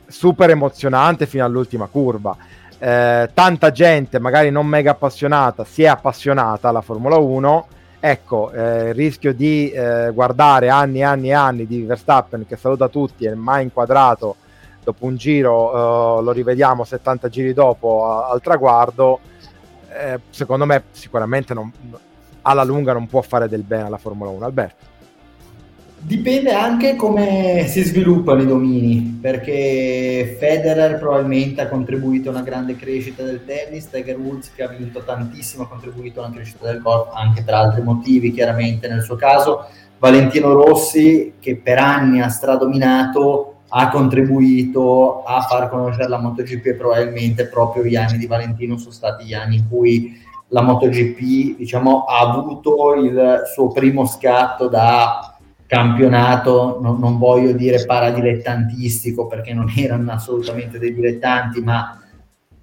[0.07, 2.37] super emozionante fino all'ultima curva.
[2.79, 7.67] Eh, tanta gente, magari non mega appassionata, si è appassionata alla Formula 1.
[8.01, 12.57] Ecco, eh, il rischio di eh, guardare anni e anni e anni di Verstappen che
[12.57, 14.37] saluta tutti e mai inquadrato
[14.85, 19.21] dopo un giro, eh, lo rivediamo 70 giri dopo a, al traguardo,
[19.89, 21.73] eh, secondo me sicuramente non,
[22.43, 24.45] alla lunga non può fare del bene alla Formula 1.
[24.45, 24.85] Alberto.
[26.07, 32.77] Dipende anche come si sviluppano i domini, perché Federer probabilmente ha contribuito a una grande
[32.77, 36.83] crescita del tennis, Tiger Woods che ha vinto tantissimo ha contribuito a una crescita del
[36.83, 39.65] golf, anche per altri motivi chiaramente nel suo caso,
[39.99, 46.75] Valentino Rossi che per anni ha stradominato, ha contribuito a far conoscere la MotoGP e
[46.75, 52.05] probabilmente proprio gli anni di Valentino sono stati gli anni in cui la MotoGP diciamo,
[52.05, 55.34] ha avuto il suo primo scatto da
[55.67, 62.01] campionato, non, non voglio dire paradilettantistico perché non erano assolutamente dei dilettanti, ma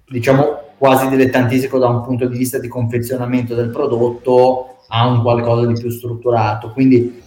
[0.06, 5.66] diciamo quasi dilettantistico da un punto di vista di confezionamento del prodotto a un qualcosa
[5.66, 6.72] di più strutturato.
[6.72, 7.22] Quindi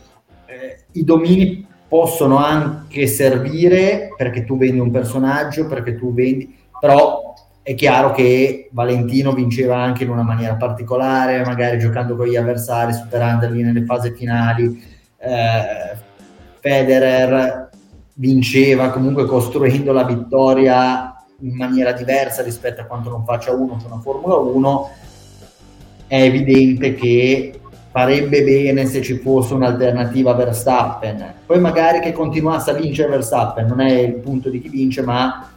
[0.46, 7.34] eh, i domini possono anche servire perché tu vendi un personaggio, perché tu vendi, però
[7.62, 12.94] è chiaro che Valentino vinceva anche in una maniera particolare, magari giocando con gli avversari,
[12.94, 14.94] superandoli nelle fasi finali.
[15.26, 15.98] Eh,
[16.60, 17.70] Federer
[18.14, 23.88] vinceva comunque costruendo la vittoria in maniera diversa rispetto a quanto non faccia uno su
[23.88, 24.90] una Formula 1.
[26.08, 27.60] È evidente che
[27.92, 31.34] farebbe bene se ci fosse un'alternativa a Verstappen.
[31.46, 35.50] Poi magari che continuasse a vincere Verstappen, non è il punto di chi vince, ma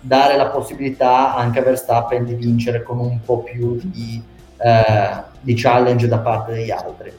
[0.00, 4.22] dare la possibilità anche a Verstappen di vincere con un po' più di,
[4.56, 7.12] eh, di challenge da parte degli altri.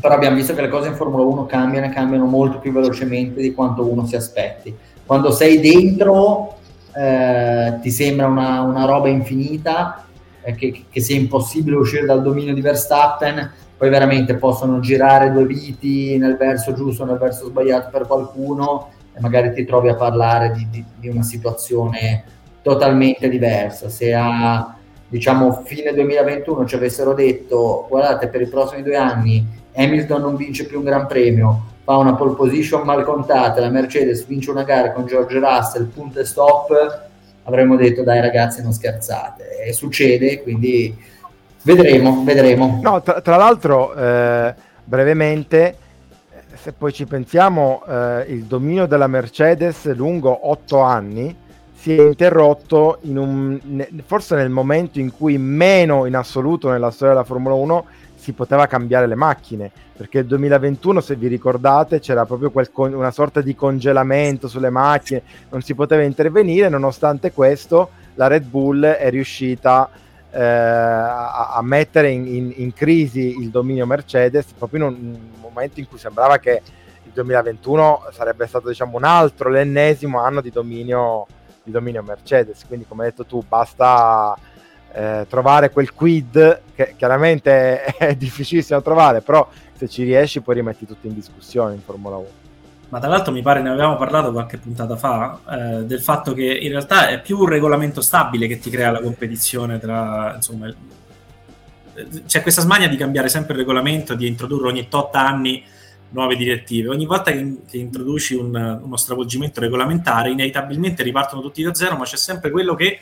[0.00, 3.40] Però abbiamo visto che le cose in Formula 1 cambiano e cambiano molto più velocemente
[3.40, 4.74] di quanto uno si aspetti.
[5.06, 6.56] Quando sei dentro
[6.94, 10.04] eh, ti sembra una, una roba infinita,
[10.42, 15.46] eh, che, che sia impossibile uscire dal dominio di Verstappen, poi veramente possono girare due
[15.46, 20.52] viti nel verso giusto, nel verso sbagliato per qualcuno e magari ti trovi a parlare
[20.52, 22.24] di, di, di una situazione
[22.62, 23.88] totalmente diversa.
[23.88, 24.76] Se a
[25.08, 30.66] diciamo fine 2021 ci avessero detto guardate per i prossimi due anni Hamilton non vince
[30.66, 34.92] più un gran premio, fa una pole position mal contata, la Mercedes vince una gara
[34.92, 37.08] con George Russell, punto e stop,
[37.42, 39.64] avremmo detto dai ragazzi non scherzate.
[39.64, 40.96] E succede, quindi
[41.64, 42.78] Vedremo, vedremo.
[42.82, 45.76] No, tra, tra l'altro, eh, brevemente,
[46.52, 51.34] se poi ci pensiamo, eh, il dominio della Mercedes lungo otto anni
[51.84, 57.12] si è interrotto in un, forse nel momento in cui meno in assoluto nella storia
[57.12, 62.24] della Formula 1 si poteva cambiare le macchine, perché il 2021, se vi ricordate, c'era
[62.24, 67.90] proprio quel con, una sorta di congelamento sulle macchine, non si poteva intervenire, nonostante questo
[68.14, 69.90] la Red Bull è riuscita
[70.30, 75.80] eh, a, a, mettere in, in, in, crisi il dominio Mercedes proprio in un, momento
[75.80, 76.62] in cui sembrava che
[77.02, 81.26] il 2021 sarebbe stato diciamo un altro, l'ennesimo anno di dominio,
[81.64, 82.64] di dominio Mercedes.
[82.66, 84.36] Quindi, come hai detto tu, basta
[84.92, 90.54] eh, trovare quel quid che chiaramente è, difficilissimo da trovare, però se ci riesci poi
[90.56, 92.42] rimetti tutto in discussione in Formula 1
[92.94, 96.44] ma tra l'altro mi pare ne avevamo parlato qualche puntata fa, eh, del fatto che
[96.44, 100.72] in realtà è più un regolamento stabile che ti crea la competizione tra, insomma,
[102.24, 105.64] c'è questa smania di cambiare sempre il regolamento, di introdurre ogni tot anni
[106.14, 106.88] nuove direttive.
[106.88, 112.04] Ogni volta che, che introduci un, uno stravolgimento regolamentare, inevitabilmente ripartono tutti da zero, ma
[112.04, 113.00] c'è sempre quello che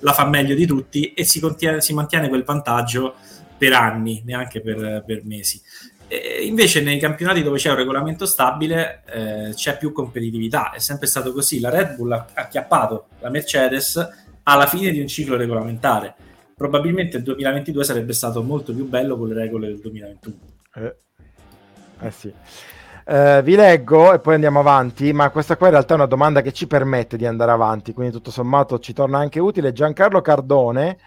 [0.00, 3.14] la fa meglio di tutti e si, contiene, si mantiene quel vantaggio
[3.56, 5.60] per anni, neanche per, per mesi.
[6.10, 11.06] E invece nei campionati dove c'è un regolamento stabile eh, c'è più competitività, è sempre
[11.06, 11.60] stato così.
[11.60, 14.08] La Red Bull ha acchiappato la Mercedes
[14.44, 16.14] alla fine di un ciclo regolamentare.
[16.56, 20.36] Probabilmente il 2022 sarebbe stato molto più bello con le regole del 2021.
[20.74, 20.96] Eh,
[22.00, 22.32] eh sì.
[23.10, 26.42] Eh, vi leggo e poi andiamo avanti, ma questa qua in realtà è una domanda
[26.42, 29.72] che ci permette di andare avanti, quindi tutto sommato ci torna anche utile.
[29.72, 30.98] Giancarlo Cardone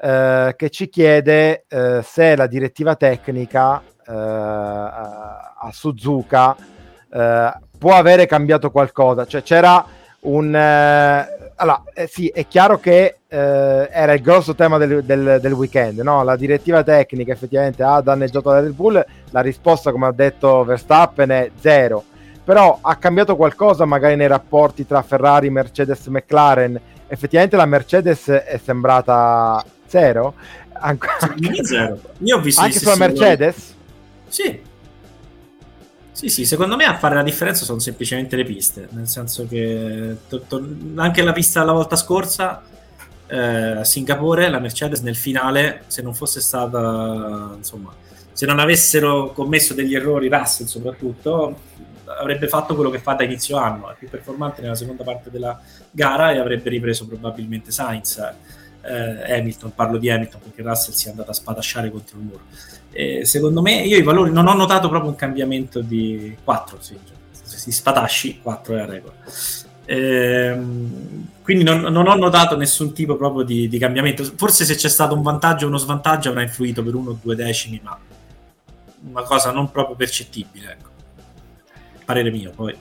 [0.00, 6.56] eh, che ci chiede eh, se la direttiva tecnica eh, a Suzuka
[7.12, 9.26] eh, può avere cambiato qualcosa.
[9.26, 9.84] Cioè c'era
[10.20, 11.43] un...
[11.56, 16.00] Allora, eh, sì, è chiaro che eh, era il grosso tema del, del, del weekend,
[16.00, 16.24] no?
[16.24, 21.30] La direttiva tecnica effettivamente ha danneggiato la Red Bull, la risposta, come ha detto Verstappen,
[21.30, 22.02] è zero.
[22.44, 26.78] Però ha cambiato qualcosa magari nei rapporti tra Ferrari, Mercedes, McLaren.
[27.06, 30.34] Effettivamente la Mercedes è sembrata zero.
[30.72, 31.98] Anc- zero.
[32.18, 33.74] Io ho visto anche sulla Mercedes?
[34.26, 34.72] Sì.
[36.24, 40.16] Sì, sì, secondo me a fare la differenza sono semplicemente le piste, nel senso che
[40.26, 42.62] to- to- anche la pista la volta scorsa
[43.26, 47.94] eh, a Singapore, la Mercedes nel finale, se non fosse stata, insomma,
[48.32, 51.60] se non avessero commesso degli errori, Russell soprattutto,
[52.06, 55.60] avrebbe fatto quello che fa da inizio anno, è più performante nella seconda parte della
[55.90, 58.16] gara e avrebbe ripreso probabilmente Sainz.
[58.86, 62.40] Eh, Hamilton, parlo di Hamilton perché Russell si è andato a spatasciare contro il muro.
[62.96, 66.96] Eh, secondo me, io i valori non ho notato proprio un cambiamento di 4, sì,
[67.04, 69.14] cioè, se si spatasci 4 è la regola.
[69.84, 70.58] Eh,
[71.42, 74.22] quindi non, non, ho notato nessun tipo proprio di, di, cambiamento.
[74.36, 77.34] Forse se c'è stato un vantaggio o uno svantaggio avrà influito per uno o due
[77.34, 77.98] decimi, ma
[79.10, 80.70] una cosa non proprio percettibile.
[80.78, 80.88] Ecco.
[82.04, 82.74] Parere mio, poi.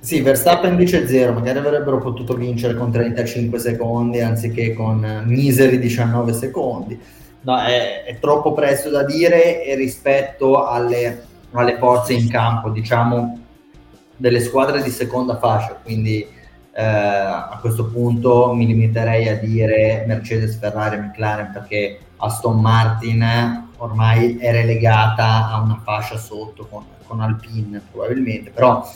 [0.00, 6.32] Sì, Verstappen dice 0, magari avrebbero potuto vincere con 35 secondi anziché con miseri 19
[6.32, 7.00] secondi.
[7.44, 13.38] No, è, è troppo presto da dire e rispetto alle, alle forze in campo, diciamo,
[14.16, 16.26] delle squadre di seconda fascia, quindi
[16.76, 24.38] eh, a questo punto mi limiterei a dire Mercedes, Ferrari McLaren perché Aston Martin ormai
[24.38, 28.88] è relegata a una fascia sotto con, con Alpine probabilmente, però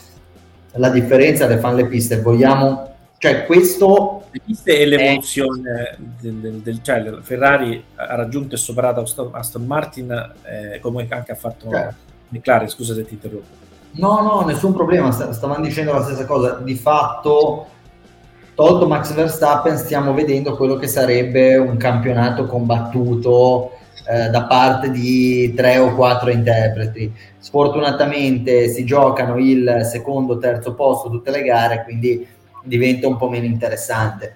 [0.73, 4.23] la differenza le fanno le piste, vogliamo, cioè questo...
[4.31, 9.01] Le piste e l'evoluzione del, del, del cioè, Ferrari ha raggiunto e superato
[9.33, 10.11] Aston Martin
[10.43, 11.97] eh, come anche ha fatto certo.
[12.29, 13.47] McLaren, scusa se ti interrompo.
[13.93, 16.61] No, no, nessun problema, stavano dicendo la stessa cosa.
[16.63, 17.67] Di fatto,
[18.55, 23.73] tolto Max Verstappen, stiamo vedendo quello che sarebbe un campionato combattuto
[24.07, 27.11] eh, da parte di tre o quattro interpreti.
[27.39, 32.37] Sfortunatamente si giocano il secondo, terzo posto tutte le gare, quindi
[32.69, 34.35] diventa un po' meno interessante.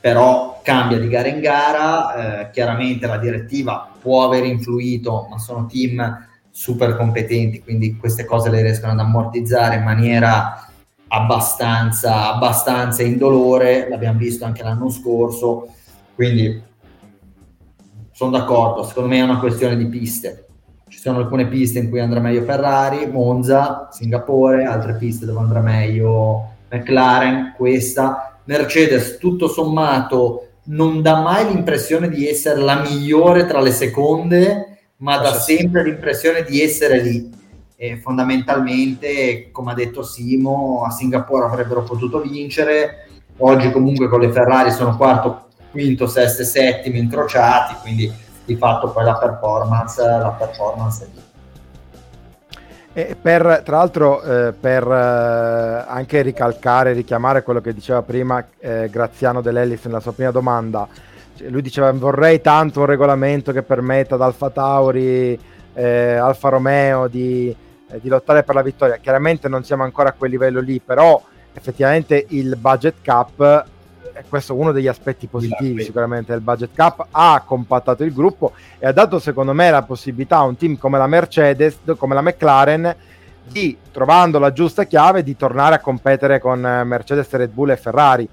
[0.00, 5.66] Però cambia di gara in gara, eh, chiaramente la direttiva può aver influito, ma sono
[5.66, 10.68] team super competenti, quindi queste cose le riescono ad ammortizzare in maniera
[11.08, 15.68] abbastanza, abbastanza indolore, l'abbiamo visto anche l'anno scorso,
[16.14, 16.62] quindi
[18.12, 20.46] sono d'accordo, secondo me è una questione di piste.
[20.88, 25.60] Ci sono alcune piste in cui andrà meglio Ferrari, Monza, Singapore, altre piste dove andrà
[25.60, 28.38] meglio McLaren, questa.
[28.44, 35.18] Mercedes, tutto sommato, non dà mai l'impressione di essere la migliore tra le seconde, ma
[35.18, 37.30] dà sempre l'impressione di essere lì.
[37.76, 43.06] E fondamentalmente, come ha detto Simo, a Singapore avrebbero potuto vincere.
[43.38, 48.12] Oggi comunque con le Ferrari sono quarto, quinto, sesto e settimo incrociati, quindi
[48.44, 51.31] di fatto poi la performance, la performance è lì.
[52.92, 59.40] Per, tra l'altro, eh, per eh, anche ricalcare, richiamare quello che diceva prima eh, Graziano
[59.40, 60.86] Dell'Ellis nella sua prima domanda,
[61.34, 65.38] cioè, lui diceva vorrei tanto un regolamento che permetta ad Alfa Tauri,
[65.72, 67.54] eh, Alfa Romeo di,
[67.90, 68.96] eh, di, lottare per la vittoria.
[68.96, 71.18] Chiaramente non siamo ancora a quel livello lì, però
[71.54, 73.64] effettivamente il budget cap,
[74.12, 78.86] è questo uno degli aspetti positivi sicuramente del budget cap, ha compattato il gruppo e
[78.86, 82.94] ha dato secondo me la possibilità a un team come la Mercedes, come la McLaren,
[83.44, 87.76] di, trovando la giusta chiave, di tornare a competere con eh, Mercedes, Red Bull e
[87.76, 88.28] Ferrari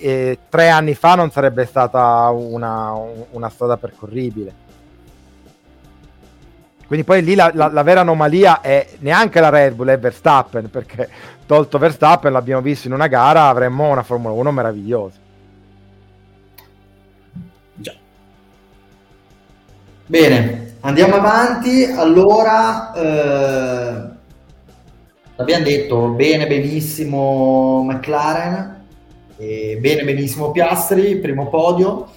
[0.00, 2.92] eh, tre anni fa non sarebbe stata una,
[3.30, 4.62] una strada percorribile.
[6.86, 10.68] Quindi poi lì la, la, la, vera anomalia è neanche la Red Bull, è Verstappen,
[10.68, 11.08] perché
[11.46, 15.23] tolto Verstappen l'abbiamo visto in una gara, avremmo una Formula 1 meravigliosa.
[20.06, 21.84] Bene, andiamo avanti.
[21.84, 24.08] Allora, eh,
[25.36, 28.84] l'abbiamo detto, bene, benissimo McLaren,
[29.38, 32.08] bene, benissimo Piastri, primo podio.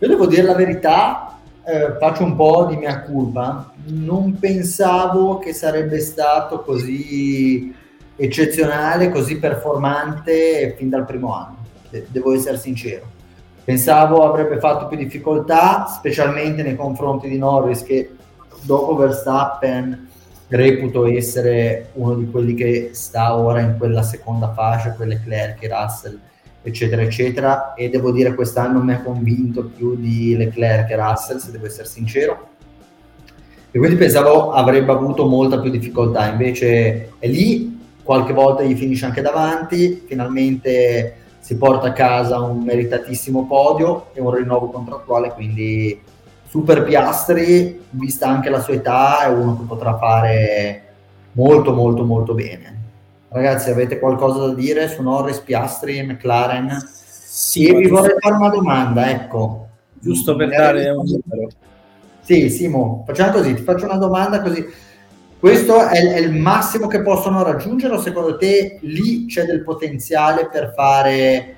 [0.00, 3.72] Io devo dire la verità, eh, faccio un po' di mia colpa.
[3.86, 7.74] Non pensavo che sarebbe stato così
[8.16, 11.56] eccezionale, così performante fin dal primo anno.
[11.88, 13.18] De- devo essere sincero.
[13.64, 18.10] Pensavo avrebbe fatto più difficoltà, specialmente nei confronti di Norris, che
[18.62, 20.08] dopo Verstappen
[20.48, 26.18] reputo essere uno di quelli che sta ora in quella seconda fascia, quelle Leclerc Russell
[26.62, 27.74] eccetera, eccetera.
[27.74, 31.86] E devo dire quest'anno mi ha convinto più di Leclerc e Russell, se devo essere
[31.86, 32.48] sincero.
[33.70, 39.04] E quindi pensavo avrebbe avuto molta più difficoltà, invece è lì, qualche volta gli finisce
[39.04, 41.14] anche davanti, finalmente
[41.50, 46.00] si porta a casa un meritatissimo podio e un rinnovo contrattuale, quindi
[46.46, 50.84] super piastri, vista anche la sua età, è uno che potrà fare
[51.32, 52.78] molto molto molto bene.
[53.30, 56.70] Ragazzi, avete qualcosa da dire su Norris, Piastri McLaren?
[56.86, 59.66] Sì, e vi vorrei fare una domanda, ecco.
[59.94, 61.48] Giusto per dare un numero.
[62.20, 64.64] Sì, Simo, facciamo così, ti faccio una domanda così.
[65.40, 70.74] Questo è, è, il massimo che possono raggiungere secondo te lì c'è del potenziale per
[70.76, 71.56] fare,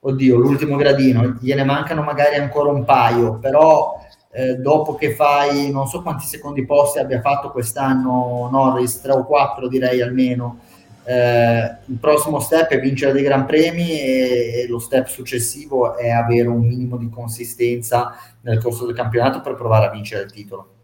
[0.00, 1.36] oddio, l'ultimo gradino?
[1.38, 6.64] Gliene mancano magari ancora un paio, però eh, dopo che fai, non so quanti secondi
[6.64, 10.60] posti abbia fatto quest'anno Norris, 3 o 4 direi almeno,
[11.04, 16.08] eh, il prossimo step è vincere dei gran premi e, e, lo step successivo è
[16.08, 20.77] avere un minimo di consistenza nel corso del campionato per provare a vincere il titolo.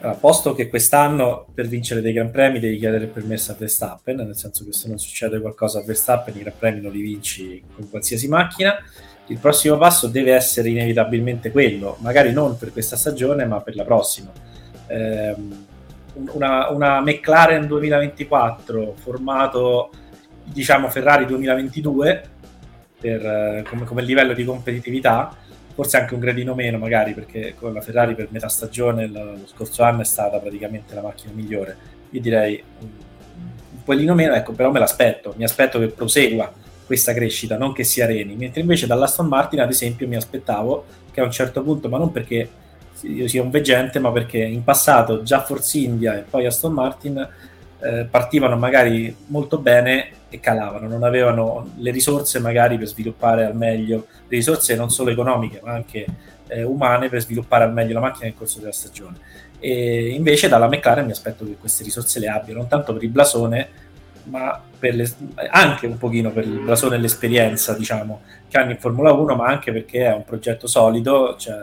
[0.00, 4.16] Allora, posto che quest'anno per vincere dei gran premi devi chiedere il permesso a Verstappen,
[4.16, 7.62] nel senso che se non succede qualcosa a Verstappen i gran premi non li vinci
[7.74, 8.76] con qualsiasi macchina,
[9.28, 13.84] il prossimo passo deve essere inevitabilmente quello, magari non per questa stagione ma per la
[13.84, 14.30] prossima.
[14.86, 15.34] Eh,
[16.14, 19.90] una, una McLaren 2024 formato
[20.44, 22.28] diciamo Ferrari 2022
[23.00, 25.36] per, eh, come, come, livello di competitività,
[25.76, 29.82] forse anche un gradino meno magari perché con la Ferrari per metà stagione lo, scorso
[29.82, 31.76] anno è stata praticamente la macchina migliore.
[32.10, 32.88] Io direi un,
[33.74, 36.50] un pochino meno, ecco, però me l'aspetto, mi aspetto che prosegua
[36.86, 41.20] questa crescita, non che si areni, mentre invece dall'Aston Martin ad esempio mi aspettavo che
[41.20, 42.48] a un certo punto, ma non perché
[43.02, 47.28] io sia un veggente, ma perché in passato già Force India e poi Aston Martin
[47.80, 53.56] eh, partivano magari molto bene e calavano, non avevano le risorse magari per sviluppare al
[53.56, 56.04] meglio, le risorse non solo economiche ma anche
[56.48, 59.18] eh, umane per sviluppare al meglio la macchina nel corso della stagione.
[59.58, 63.08] E invece dalla McLaren mi aspetto che queste risorse le abbia, non tanto per il
[63.08, 63.68] blasone,
[64.24, 65.12] ma le,
[65.50, 69.46] anche un pochino per il blasone e l'esperienza diciamo, che hanno in Formula 1, ma
[69.46, 71.54] anche perché è un progetto solido, cioè,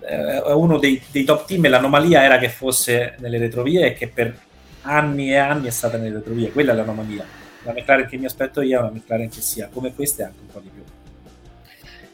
[0.00, 4.06] è uno dei, dei top team e l'anomalia era che fosse nelle retrovie e che
[4.08, 4.38] per
[4.82, 7.24] anni e anni è stata nelle retrovie, quella è l'anomalia.
[7.66, 10.38] La McLaren che mi aspetto io è una McLaren che sia come questa e anche
[10.40, 10.82] un po' di più.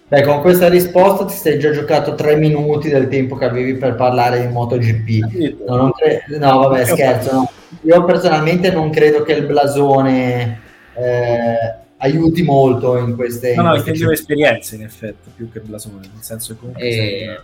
[0.09, 3.95] Beh, con questa risposta ti sei già giocato tre minuti del tempo che avevi per
[3.95, 5.65] parlare di MotoGP.
[5.67, 7.33] No, cre- no vabbè, scherzo.
[7.33, 7.51] No.
[7.83, 10.61] Io personalmente non credo che il blasone
[10.95, 13.55] eh, aiuti molto in queste...
[13.55, 17.25] No, no, intendevo esperienze in effetti, più che blasone, nel senso che E...
[17.25, 17.41] Eh,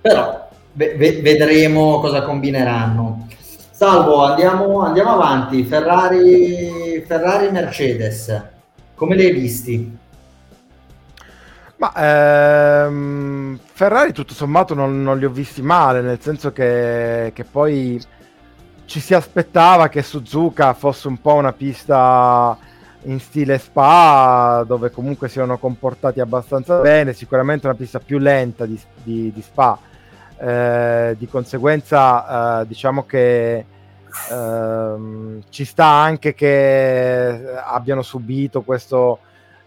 [0.00, 3.28] però ve- vedremo cosa combineranno.
[3.82, 5.64] Salvo, andiamo, andiamo avanti.
[5.64, 8.42] Ferrari, Ferrari Mercedes,
[8.94, 9.98] come li hai visti?
[11.78, 11.92] Ma
[12.86, 18.00] ehm, Ferrari tutto sommato non, non, li ho visti male, nel senso che, che, poi
[18.84, 22.56] ci si aspettava che Suzuka fosse un po' una pista
[23.06, 28.64] in stile Spa, dove comunque si erano comportati abbastanza bene, sicuramente una pista più lenta
[28.64, 29.76] di, di, di Spa.
[30.42, 33.64] Eh, di conseguenza eh, diciamo che
[34.28, 39.20] ehm, ci sta anche che abbiano subito questo,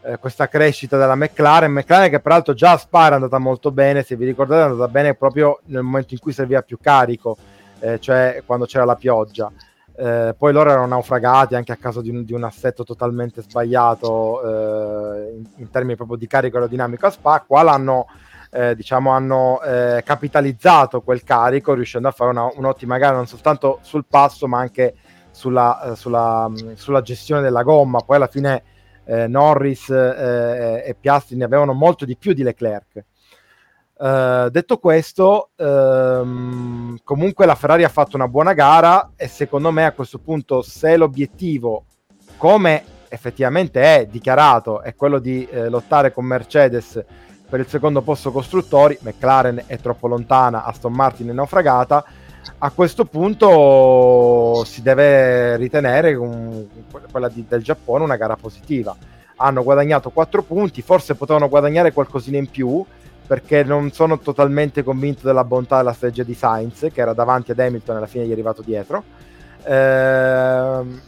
[0.03, 1.71] eh, questa crescita della McLaren.
[1.71, 4.91] McLaren che peraltro già a Spa era andata molto bene se vi ricordate è andata
[4.91, 7.37] bene proprio nel momento in cui serviva più carico
[7.79, 9.49] eh, cioè quando c'era la pioggia.
[9.97, 14.41] Eh, poi loro erano naufragati anche a causa di un, di un assetto totalmente sbagliato
[14.43, 17.45] eh, in, in, termini proprio di carico aerodinamico a Spa.
[17.47, 18.07] Qua l'hanno
[18.55, 23.79] eh, diciamo, hanno eh, capitalizzato quel carico riuscendo a fare una, un'ottima gara non soltanto
[23.81, 24.95] sul passo ma anche
[25.31, 27.99] sulla, eh, sulla, mm, sulla gestione della gomma.
[27.99, 28.63] Poi alla fine
[29.03, 33.03] eh, Norris eh, e Piastri ne avevano molto di più di Leclerc.
[33.97, 39.85] Uh, detto questo, um, comunque la Ferrari ha fatto una buona gara e secondo me
[39.85, 41.85] a questo punto se l'obiettivo,
[42.35, 47.01] come effettivamente è dichiarato, è quello di eh, lottare con Mercedes
[47.47, 52.03] per il secondo posto costruttori, McLaren è troppo lontana, Aston Martin è naufragata,
[52.59, 56.65] a questo punto si deve ritenere un,
[57.11, 58.95] quella di, del Giappone una gara positiva.
[59.37, 62.83] Hanno guadagnato 4 punti, forse potevano guadagnare qualcosina in più,
[63.25, 67.59] perché non sono totalmente convinto della bontà della strategia di Sainz, che era davanti ad
[67.59, 69.03] Hamilton e alla fine gli è arrivato dietro.
[69.63, 71.01] Ehm,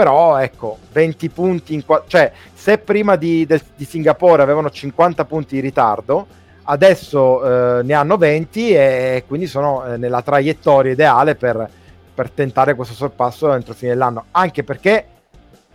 [0.00, 5.26] però ecco 20 punti in qua- cioè se prima di, del, di, Singapore avevano 50
[5.26, 6.26] punti di ritardo
[6.62, 11.68] adesso eh, ne hanno 20 e quindi sono eh, nella traiettoria ideale per,
[12.14, 14.24] per, tentare questo sorpasso entro fine dell'anno.
[14.30, 15.06] Anche perché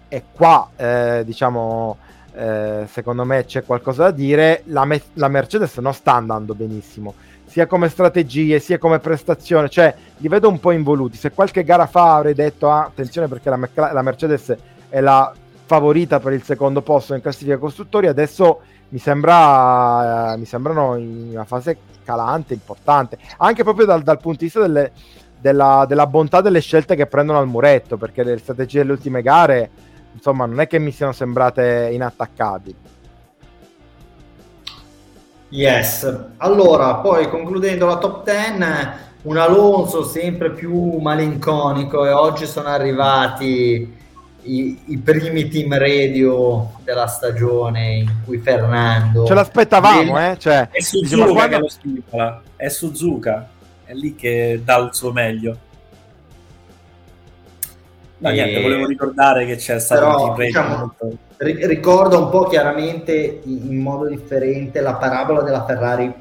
[0.08, 1.98] e qua eh, diciamo
[2.34, 7.14] eh, secondo me c'è qualcosa da dire la, me- la Mercedes non sta andando benissimo
[7.56, 11.16] sia come strategie, sia come prestazione, cioè li vedo un po' involuti.
[11.16, 14.54] Se qualche gara fa avrei detto ah, attenzione perché la, Merc- la Mercedes
[14.90, 15.34] è la
[15.64, 21.30] favorita per il secondo posto in classifica costruttori, adesso mi, sembra, eh, mi sembrano in
[21.32, 24.92] una fase calante, importante, anche proprio dal, dal punto di vista delle,
[25.40, 29.70] della, della, bontà delle scelte che prendono al muretto, perché le strategie delle ultime gare,
[30.12, 32.76] insomma, non è che mi siano sembrate inattaccabili.
[35.56, 38.58] Yes, allora poi concludendo la top 10,
[39.22, 43.96] un Alonso sempre più malinconico e oggi sono arrivati
[44.42, 49.26] i, i primi team radio della stagione in cui Fernando...
[49.26, 50.36] Ce l'aspettavamo, eh?
[50.38, 51.56] Cioè, è Suzuka diciamo, quando...
[51.56, 53.50] che lo stimola, è Suzuka,
[53.86, 55.58] è lì che dà il suo meglio.
[58.18, 58.34] No, e...
[58.34, 62.46] niente, volevo ricordare che c'è stato Però, un team radio diciamo, molto ricorda un po'
[62.46, 66.14] chiaramente in, modo differente la parabola della Ferrari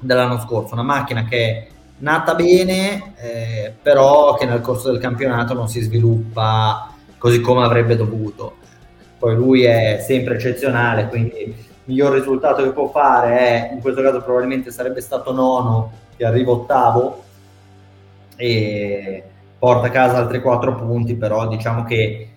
[0.00, 1.66] dell'anno scorso, una macchina che è
[1.98, 7.96] nata bene, eh, però che nel corso del campionato non si sviluppa così come avrebbe
[7.96, 8.56] dovuto.
[9.18, 14.02] Poi lui è sempre eccezionale, quindi il miglior risultato che può fare è, in questo
[14.02, 17.22] caso probabilmente sarebbe stato nono, che arriva ottavo
[18.36, 19.22] e
[19.58, 22.33] porta a casa altri quattro punti, però diciamo che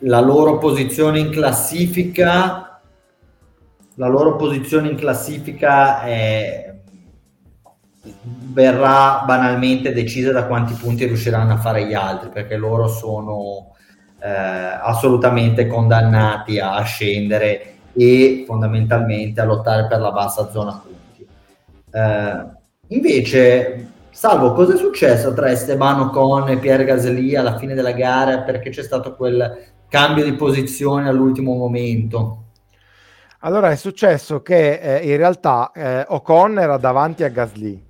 [0.00, 2.70] la loro posizione in classifica
[4.00, 6.74] la loro posizione in classifica è,
[8.52, 13.74] verrà banalmente decisa da quanti punti riusciranno a fare gli altri perché loro sono
[14.22, 21.28] eh, assolutamente condannati a scendere e fondamentalmente a lottare per la bassa zona punti.
[21.90, 22.46] Eh,
[22.88, 28.40] invece Salvo, cosa è successo tra Esteban Ocon e Pierre Gasly alla fine della gara?
[28.40, 32.44] Perché c'è stato quel cambio di posizione all'ultimo momento?
[33.40, 37.88] Allora è successo che eh, in realtà eh, Ocon era davanti a Gasly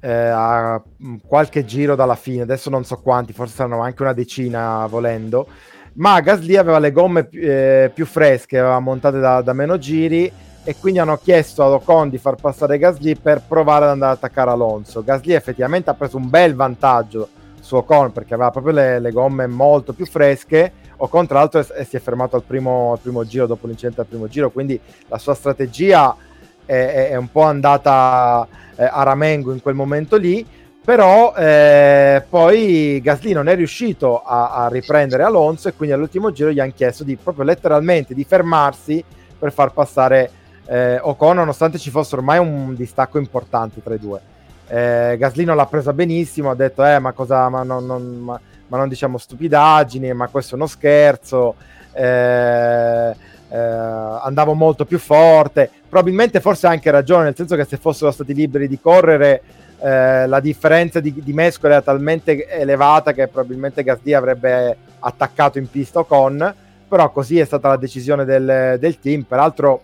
[0.00, 4.12] eh, a mm, qualche giro dalla fine, adesso non so quanti, forse saranno anche una
[4.12, 5.46] decina volendo,
[5.94, 10.30] ma Gasly aveva le gomme eh, più fresche, aveva montate da, da, meno giri
[10.64, 14.18] e quindi hanno chiesto ad Ocon di far passare Gasly per provare ad andare ad
[14.18, 15.04] attaccare Alonso.
[15.04, 17.28] Gasly effettivamente ha preso un bel vantaggio
[17.60, 21.84] su Ocon perché aveva proprio le, le gomme molto più fresche Ocon tra l'altro è,
[21.84, 24.78] si è fermato al primo, al primo, giro dopo l'incidente al primo giro quindi
[25.08, 26.16] la sua strategia
[26.64, 30.46] è, è un po' andata eh, a ramengo in quel momento lì
[30.86, 36.50] però eh, poi Gasly non è riuscito a, a, riprendere Alonso e quindi all'ultimo giro
[36.50, 39.02] gli hanno chiesto di proprio letteralmente di fermarsi
[39.36, 40.30] per far passare
[40.66, 44.20] eh, Ocon nonostante ci fosse ormai un distacco importante tra i due.
[44.68, 48.40] Eh, Gasly non l'ha presa benissimo ha detto eh ma cosa ma non, non ma,
[48.68, 51.54] ma non diciamo stupidaggini, ma questo è uno scherzo.
[51.92, 53.14] Eh,
[53.48, 55.70] eh, andavo molto più forte.
[55.88, 59.42] Probabilmente forse ha anche ragione, nel senso che se fossero stati liberi di correre,
[59.78, 65.70] eh, la differenza di, di mescole era talmente elevata che probabilmente Gasly avrebbe attaccato in
[65.70, 66.54] pista con.
[66.88, 69.22] Però così è stata la decisione del, del team.
[69.22, 69.82] Peraltro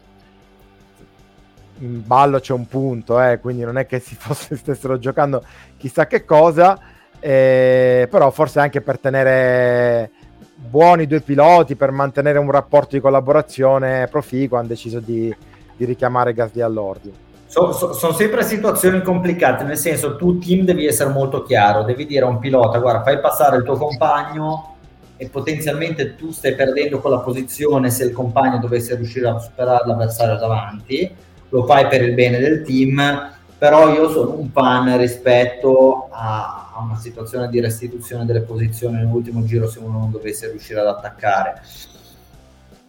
[1.79, 5.45] in ballo c'è un punto, eh, quindi non è che si fosse, stessero giocando
[5.77, 6.79] chissà che cosa
[7.25, 10.11] eh, però forse anche per tenere
[10.57, 15.35] buoni due piloti, per mantenere un rapporto di collaborazione proficuo, hanno deciso di,
[15.77, 17.15] di richiamare Gasly all'ordine.
[17.47, 22.07] So, so, sono sempre situazioni complicate, nel senso tu team devi essere molto chiaro, devi
[22.07, 24.77] dire a un pilota guarda fai passare il tuo compagno
[25.19, 30.37] e potenzialmente tu stai perdendo quella posizione se il compagno dovesse riuscire a superare l'avversario
[30.37, 31.15] davanti,
[31.51, 36.81] lo fai per il bene del team, però io sono un fan rispetto a, a
[36.81, 41.61] una situazione di restituzione delle posizioni nell'ultimo giro se uno non dovesse riuscire ad attaccare.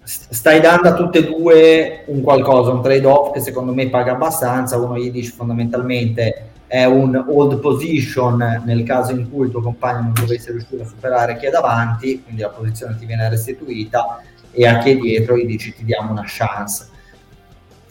[0.03, 4.77] Stai dando a tutte e due un qualcosa, un trade-off che secondo me paga abbastanza.
[4.77, 10.01] Uno gli dice fondamentalmente è un hold position nel caso in cui il tuo compagno
[10.01, 14.21] non dovesse riuscire a superare chi è davanti, quindi la posizione ti viene restituita,
[14.51, 16.89] e a chi è dietro gli dici ti diamo una chance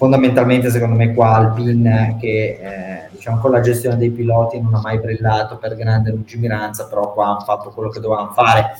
[0.02, 4.80] fondamentalmente secondo me qua Alpine che eh, diciamo con la gestione dei piloti non ha
[4.80, 8.72] mai brillato per grande lungimiranza però qua hanno fatto quello che dovevano fare.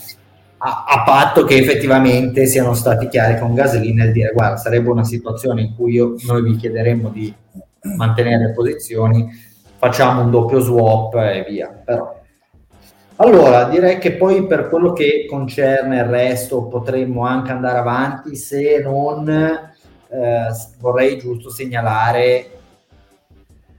[0.64, 5.05] A, a, patto che effettivamente siano stati chiari con Gasly nel dire guarda sarebbe una
[5.05, 7.33] situazione in cui io, noi vi chiederemmo di
[7.97, 9.29] mantenere le posizioni
[9.77, 11.68] facciamo un doppio swap e via.
[11.85, 12.20] Però
[13.16, 18.81] allora, direi che poi per quello che concerne il resto potremmo anche andare avanti se
[18.83, 19.70] non
[20.12, 22.50] eh, vorrei giusto segnalare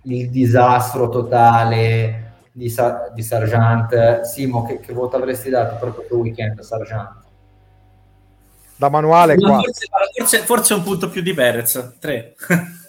[0.03, 4.21] il disastro totale di, Sa- di Sargent.
[4.21, 7.21] Simo, che, che, voto avresti dato per questo weekend, Sargent?
[8.75, 9.59] Da manuale qua.
[9.59, 12.35] Forse, forse, forse, un punto più di Perez, 3.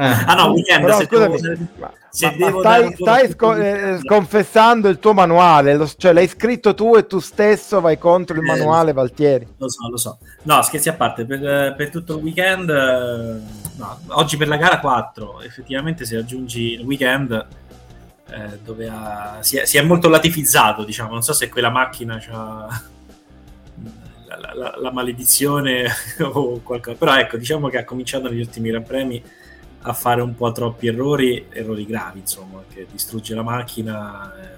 [0.00, 1.90] Ah, ah no, weekend, Però, scusami, devo, ma,
[2.38, 6.94] ma, ma stai, stai sco- eh, sconfessando il tuo manuale, lo, cioè l'hai scritto tu
[6.94, 9.46] e tu stesso vai contro il eh, manuale Valtieri.
[9.56, 10.18] Lo so, lo so.
[10.42, 13.40] No, scherzi a parte, per, per tutto il weekend, eh,
[13.76, 17.46] no, oggi per la gara 4, effettivamente se aggiungi il weekend
[18.30, 22.22] eh, dove ha, si, è, si, è, molto latifizzato, diciamo, non so se quella macchina
[22.30, 22.82] ha
[24.38, 25.86] la, la, la maledizione
[26.22, 29.22] o qualcosa, però ecco, diciamo che ha cominciato negli ultimi Gran Premi
[29.82, 34.56] a fare un po' troppi errori, errori gravi, insomma, che distrugge la macchina, eh,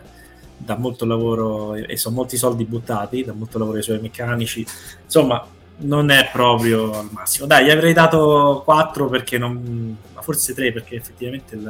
[0.57, 4.67] dà molto lavoro e sono molti soldi buttati, dà molto lavoro ai suoi meccanici,
[5.05, 5.45] insomma,
[5.79, 7.47] non è proprio al massimo.
[7.47, 11.63] Dai, gli avrei dato 4 perché non, ma forse 3 perché effettivamente il,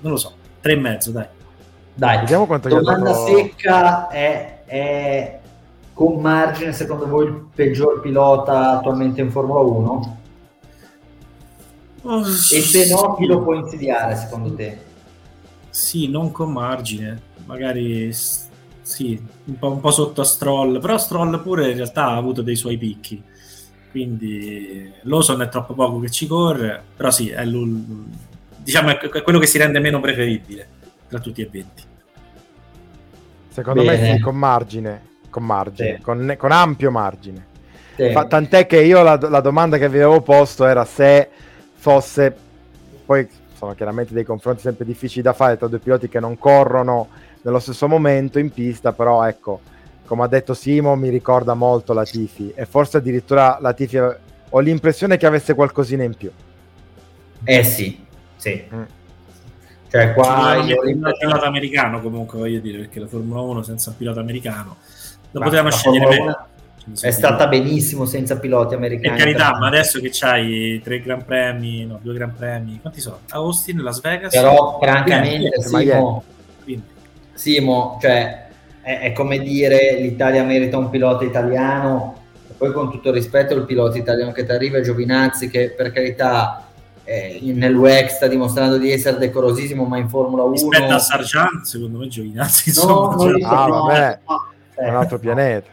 [0.00, 1.26] non lo so, 3 e mezzo, dai.
[1.96, 3.26] Dai, vediamo quanto domanda dato...
[3.26, 5.38] secca è, è
[5.92, 10.22] con margine secondo voi il peggior pilota attualmente in Formula 1?
[12.06, 14.78] Oh, e se no, chi lo può insidiare secondo te?
[15.70, 21.42] Sì, non con margine, magari sì, un po', un po', sotto a Stroll, però Stroll
[21.42, 23.22] pure in realtà ha avuto dei suoi picchi,
[23.90, 29.46] quindi Lawson è troppo poco che ci corre, però sì, è, diciamo, è quello che
[29.46, 30.68] si rende meno preferibile
[31.08, 31.82] tra tutti e 20.
[33.48, 34.00] Secondo Bene.
[34.00, 36.02] me sì, con margine, con margine, sì.
[36.02, 37.46] con, con, ampio margine.
[37.96, 38.10] Sì.
[38.10, 41.30] Fa, tant'è che io la, la, domanda che vi avevo posto era se
[41.84, 42.34] fosse,
[43.04, 47.08] poi sono chiaramente dei confronti sempre difficili da fare tra due piloti che non corrono
[47.42, 49.60] nello stesso momento in pista, però ecco,
[50.06, 54.58] come ha detto Simo, mi ricorda molto la Tifi e forse addirittura la Tifi ho
[54.60, 56.30] l'impressione che avesse qualcosina in più.
[57.44, 58.02] Eh sì,
[58.36, 58.64] sì.
[58.74, 58.82] Mm.
[59.88, 64.20] Cioè qua un pilota americano comunque voglio dire, perché la Formula 1 senza un pilota
[64.20, 64.76] americano
[65.32, 66.46] lo potevamo scegliere meglio.
[67.00, 69.16] È stata benissimo senza piloti americani.
[69.16, 73.20] Per carità, ma adesso che c'hai tre Gran Premi, no, due Gran Premi, quanti sono?
[73.30, 74.34] Austin, Las Vegas?
[74.34, 76.22] Però francamente, Simo,
[77.32, 78.48] Simo, cioè
[78.82, 83.54] è, è, come dire l'Italia merita un pilota italiano, e poi con tutto il rispetto
[83.54, 86.66] il pilota italiano che ti arriva è Giovinazzi che per carità
[87.02, 90.52] eh, nel WEC sta dimostrando di essere decorosissimo, ma in Formula 1...
[90.52, 94.18] Rispetto a Sargent, secondo me Giovinazzi, insomma, no, non ah, vabbè,
[94.74, 95.72] è un altro pianeta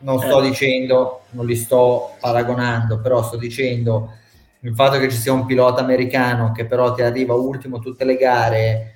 [0.00, 0.48] non sto eh.
[0.48, 4.12] dicendo, non li sto paragonando, però sto dicendo
[4.60, 8.16] il fatto che ci sia un pilota americano che però ti arriva ultimo tutte le
[8.16, 8.94] gare,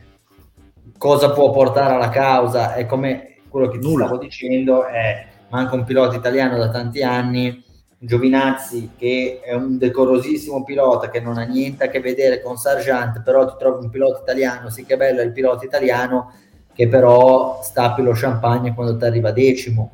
[0.99, 2.75] cosa può portare alla causa?
[2.75, 4.07] È come quello che ti Nulla.
[4.07, 7.65] stavo dicendo, è manca un pilota italiano da tanti anni,
[8.03, 13.23] Giovinazzi che è un decorosissimo pilota che non ha niente a che vedere con Sargent,
[13.23, 16.33] però ti trovi un pilota italiano, sì che bello è il pilota italiano
[16.73, 19.93] che però stappi lo champagne quando ti arriva decimo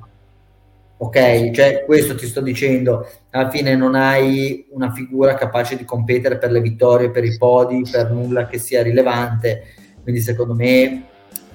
[0.99, 1.51] ok?
[1.51, 6.51] Cioè, questo ti sto dicendo, alla fine non hai una figura capace di competere per
[6.51, 9.63] le vittorie, per i podi, per nulla che sia rilevante,
[10.03, 11.05] quindi secondo me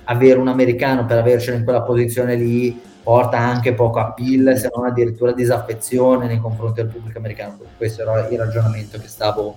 [0.05, 4.85] avere un americano per avercelo in quella posizione lì porta anche poco appeal, se non
[4.85, 7.57] addirittura disaffezione nei confronti del pubblico americano.
[7.77, 9.55] Questo era il ragionamento che stavo,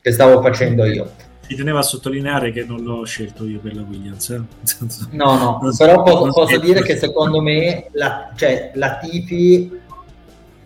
[0.00, 1.10] che stavo facendo io
[1.48, 4.30] ci teneva a sottolineare che non l'ho scelto io per la Williams.
[4.30, 4.40] Eh?
[5.16, 9.84] No, no, non però posso, posso dire che secondo me la, cioè, la Tifi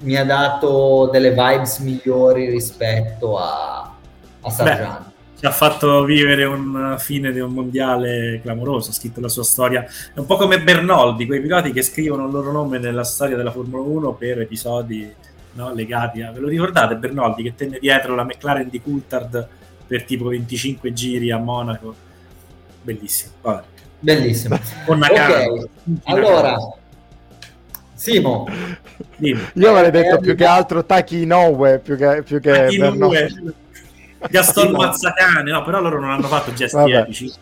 [0.01, 3.95] mi ha dato delle vibes migliori rispetto a,
[4.41, 5.13] a Sargent.
[5.39, 9.83] ci ha fatto vivere una fine di un mondiale clamoroso, ha scritto la sua storia.
[9.83, 13.51] È un po' come Bernoldi, quei piloti che scrivono il loro nome nella storia della
[13.51, 15.13] Formula 1 per episodi
[15.53, 16.31] no, legati a...
[16.33, 19.49] Ve lo ricordate Bernoldi che tenne dietro la McLaren di Coulthard
[19.91, 21.93] per tipo 25 giri a Monaco.
[22.81, 23.33] Bellissimo.
[23.41, 23.63] Vabbè.
[23.99, 24.57] Bellissimo.
[24.87, 25.69] Con ok,
[26.05, 26.57] allora,
[27.93, 28.47] Simo.
[29.17, 29.41] Dimmi.
[29.55, 32.69] Io avrei detto eh, più che altro Taki Inoue più che, più che
[34.31, 36.99] Gaston Mazzacane, no, però loro non hanno fatto gesti Vabbè.
[36.99, 37.33] epici.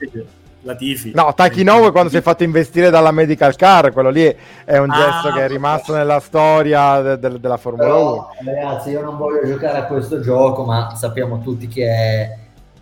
[0.69, 1.13] Latifi.
[1.15, 4.25] No, Taki Inoue quando si è fatto investire dalla medical car, quello lì
[4.65, 8.53] è un ah, gesto che è rimasto nella storia de- de- della Formula Però, 1.
[8.55, 12.39] Ragazzi, io non voglio giocare a questo gioco, ma sappiamo tutti che è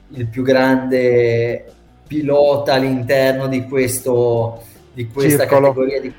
[0.08, 1.64] il più grande
[2.06, 4.62] pilota all'interno di, questo,
[4.92, 5.68] di questa Circolo.
[5.68, 6.14] categoria di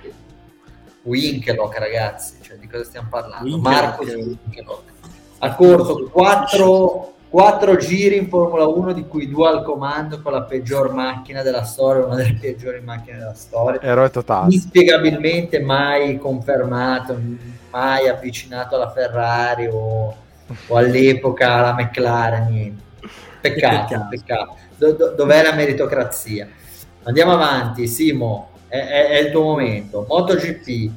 [1.04, 3.44] Winkelock, ragazzi, cioè di cosa stiamo parlando?
[3.44, 3.82] Winkelock.
[3.82, 4.84] Marco Winkelock.
[5.40, 10.42] Ha corso 4 quattro giri in Formula 1 di cui due al comando con la
[10.42, 13.80] peggior macchina della storia, una delle peggiori macchine della storia.
[13.80, 14.52] Eroe totale.
[14.52, 17.16] Inspiegabilmente mai confermato,
[17.70, 20.16] mai avvicinato alla Ferrari o,
[20.66, 22.82] o all'epoca alla McLaren, niente.
[23.40, 24.56] Peccato, peccato.
[24.76, 26.48] Do, do, dov'è la meritocrazia?
[27.04, 30.08] Andiamo avanti, Simo, è, è, è il tuo momento.
[30.10, 30.92] MotoGP,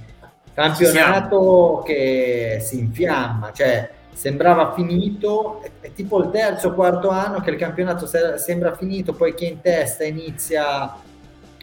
[0.54, 7.40] campionato che si infiamma, cioè sembrava finito, è, è, tipo il terzo o quarto anno
[7.40, 10.94] che il campionato se, sembra finito, poi chi è in testa inizia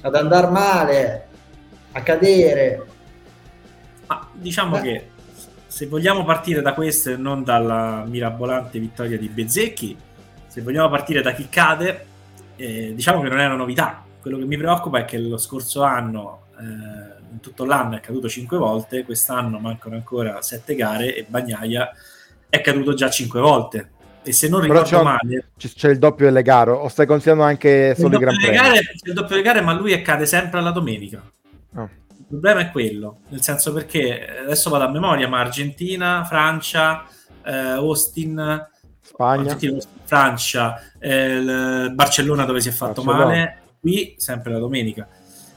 [0.02, 1.28] ad andare male,
[1.92, 2.86] a cadere.
[4.08, 4.82] Ma diciamo Beh.
[4.82, 5.08] che
[5.68, 9.98] se vogliamo partire da questo e non dalla mirabolante vittoria di Bezzecchi,
[10.48, 12.06] se vogliamo partire da chi cade,
[12.56, 14.04] eh, diciamo che non è una novità.
[14.20, 16.64] Quello che mi preoccupa è che lo scorso anno, eh,
[17.32, 21.92] in tutto l'anno, è caduto cinque volte, quest'anno mancano ancora sette gare e Bagnaia
[22.50, 23.92] è caduto già cinque volte.
[24.24, 27.96] E se non ricordo c'è, male, c'è il doppio delle gare, o stai considerando anche
[27.96, 28.36] solo i Gran?
[28.36, 31.24] Gare, c'è il doppio delle gare, ma lui cade sempre alla domenica.
[31.76, 31.90] Oh.
[32.18, 37.08] Il problema è quello, nel senso perché adesso vado a memoria, ma Argentina, Francia,
[37.42, 38.68] eh, Austin,
[39.00, 43.34] Spagna, Argentina, Francia, eh, Barcellona dove si è fatto Barcellona.
[43.34, 45.08] male, qui sempre la domenica.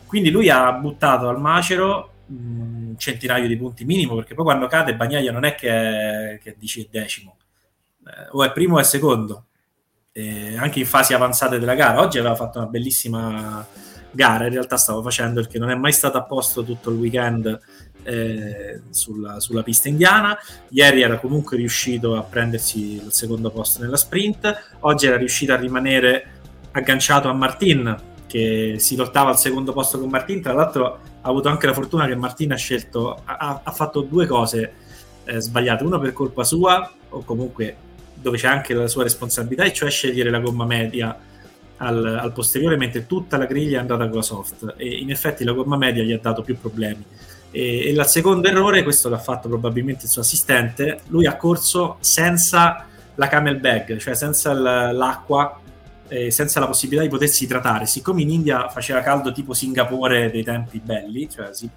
[0.07, 4.97] Quindi lui ha buttato al macero un centinaio di punti minimo, perché poi quando cade
[4.97, 7.37] Bagnaia non è che, che dici è decimo,
[8.07, 9.47] eh, o è primo o è secondo,
[10.13, 12.01] eh, anche in fasi avanzate della gara.
[12.01, 13.67] Oggi aveva fatto una bellissima
[14.13, 17.61] gara, in realtà stavo facendo perché non è mai stato a posto tutto il weekend
[18.03, 20.37] eh, sulla, sulla, pista indiana.
[20.71, 25.57] Ieri era comunque riuscito a prendersi il secondo posto nella sprint, oggi era riuscito a
[25.57, 26.39] rimanere
[26.73, 30.41] agganciato a Martin che si lottava al secondo posto con Martin.
[30.41, 34.27] Tra l'altro, ha avuto anche la fortuna che Martin ha scelto, ha, ha fatto due
[34.27, 34.73] cose
[35.25, 37.77] eh, sbagliate, una per colpa sua o comunque
[38.15, 41.19] dove c'è anche la sua responsabilità, e cioè scegliere la gomma media
[41.79, 44.75] al, al, posteriore, mentre tutta la griglia è andata con la soft.
[44.77, 47.05] E in effetti la gomma media gli ha dato più problemi.
[47.51, 51.97] E, e il secondo errore, questo l'ha fatto probabilmente il suo assistente, lui ha corso
[51.99, 55.60] senza la camel bag, cioè senza l'acqua,
[56.11, 57.87] eh, senza la possibilità di potersi idratare.
[57.87, 61.71] Siccome in India faceva caldo tipo Singapore dei tempi belli, cioè sì,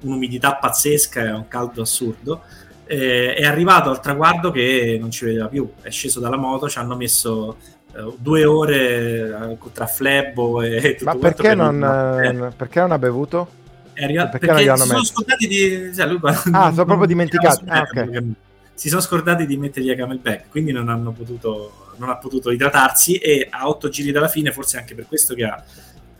[0.00, 2.42] un'umidità pazzesca e un caldo assurdo,
[2.86, 6.78] eh, è arrivato al traguardo che non ci vedeva più, è sceso dalla moto, ci
[6.78, 7.58] hanno messo
[7.94, 12.92] eh, due ore eh, tra flebbo e tutto Ma perché, per non, eh, perché non
[12.92, 13.60] ha bevuto?
[13.92, 15.92] È arrivato, perché, perché si sono scordati di...
[15.94, 17.64] Cioè, lui, ah, sono proprio dimenticati.
[17.68, 18.34] Ah, okay.
[18.74, 23.16] Si sono scordati di mettergli a camelback, quindi non hanno potuto, non ha potuto idratarsi
[23.16, 25.64] e a otto giri dalla fine, forse anche per questo che ha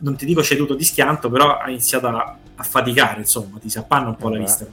[0.03, 3.79] non ti dico ceduto di schianto, però ha iniziato a, a faticare, insomma, ti si
[3.79, 4.37] appanna un po' Vabbè.
[4.37, 4.67] la vista.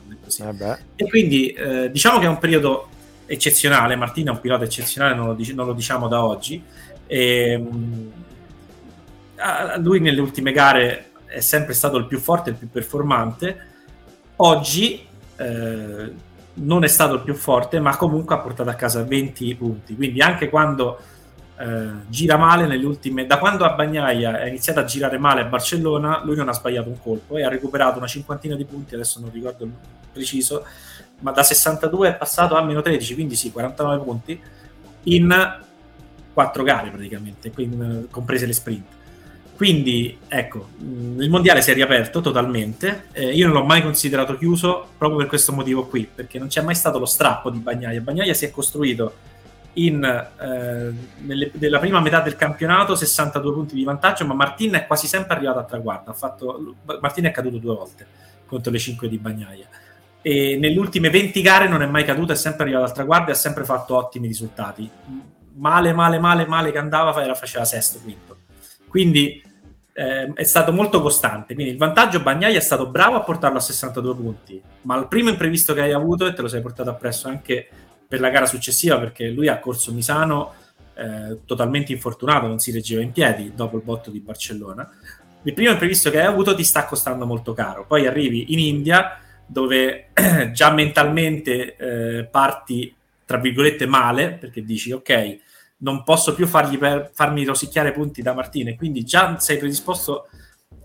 [0.95, 2.89] E quindi eh, diciamo che è un periodo
[3.26, 6.64] eccezionale, Martina è un pilota eccezionale, non lo, dic- non lo diciamo da oggi.
[7.05, 8.12] E, mh,
[9.78, 13.68] lui nelle ultime gare è sempre stato il più forte, il più performante.
[14.38, 15.05] Oggi
[15.38, 16.12] eh,
[16.60, 19.95] non è stato il più forte, ma comunque ha portato a casa 20 punti.
[19.95, 20.99] Quindi anche quando
[21.60, 25.43] eh, gira male nelle ultime da quando a Bagnaia è iniziato a girare male a
[25.43, 29.20] Barcellona lui non ha sbagliato un colpo e ha recuperato una cinquantina di punti adesso
[29.20, 29.72] non ricordo il
[30.14, 30.66] preciso
[31.20, 34.41] ma da 62 è passato a meno 13 quindi sì 49 punti
[35.03, 35.60] in
[36.32, 38.86] quattro gare praticamente in, comprese le sprint
[39.60, 44.38] quindi ecco mm, il mondiale si è riaperto totalmente eh, io non l'ho mai considerato
[44.38, 47.99] chiuso proprio per questo motivo qui perché non c'è mai stato lo strappo di Bagnaia
[47.99, 49.14] Bagnaia si è costruito
[49.74, 50.93] in, eh,
[51.26, 55.36] nelle, nella prima metà del campionato 62 punti di vantaggio, ma Martin è quasi sempre
[55.36, 56.12] arrivato a traguardo.
[56.14, 58.07] Fatto, Martin è caduto due volte
[58.45, 59.68] contro le 5 di Bagnaia.
[60.22, 63.34] E nelle ultime 20 gare non è mai caduto, è sempre arrivato al traguardo e
[63.34, 64.89] ha sempre fatto ottimi risultati.
[65.53, 68.38] Male, male, male, male che andava, era, faceva sesto, quinto.
[68.89, 69.41] Quindi
[69.93, 71.53] eh, è stato molto costante.
[71.53, 75.29] Quindi il vantaggio Bagnaia è stato bravo a portarlo a 62 punti, ma il primo
[75.29, 77.67] imprevisto che hai avuto e te lo sei portato appresso anche
[78.07, 80.53] per la gara successiva perché lui ha corso Misano
[80.95, 84.89] eh, totalmente infortunato, non si reggeva in piedi dopo il botto di Barcellona.
[85.43, 87.85] Il primo imprevisto che hai avuto ti sta costando molto caro.
[87.85, 90.09] Poi arrivi in India dove
[90.53, 92.93] già mentalmente eh, parti
[93.25, 95.37] tra virgolette male perché dici ok
[95.80, 100.27] non posso più per, farmi rosicchiare punti da Martine quindi già sei predisposto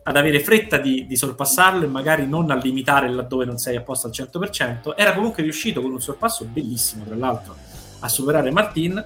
[0.06, 3.80] ad avere fretta di, di, sorpassarlo e magari non a limitare laddove non sei a
[3.80, 7.56] posto al 100%, era comunque riuscito con un sorpasso bellissimo, tra l'altro,
[8.00, 9.02] a superare Martin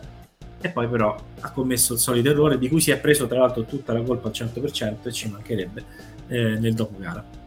[0.61, 3.63] e poi però ha commesso il solito errore di cui si è preso tra l'altro
[3.65, 5.85] tutta la colpa al 100% e ci mancherebbe
[6.27, 7.38] eh, nel dopo gara.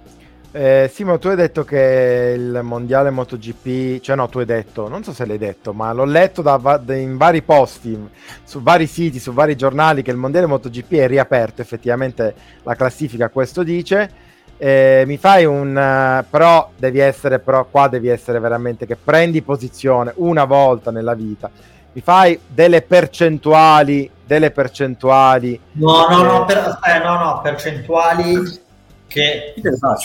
[0.54, 5.02] Eh, Simo, tu hai detto che il mondiale MotoGP, cioè no, tu hai detto, non
[5.02, 7.97] so se l'hai detto, ma l'ho letto da, da, in vari posti,
[8.43, 13.30] su vari siti, su vari giornali, che il mondiale MotoGP è riaperto, effettivamente la classifica
[13.30, 14.30] questo dice.
[14.58, 19.41] Eh, mi fai un uh, però devi essere però qua devi essere veramente che prendi
[19.41, 21.49] posizione una volta nella vita.
[21.93, 25.60] Mi fai delle percentuali delle percentuali.
[25.74, 28.70] No no no, per, eh, no, no percentuali
[29.12, 29.53] che,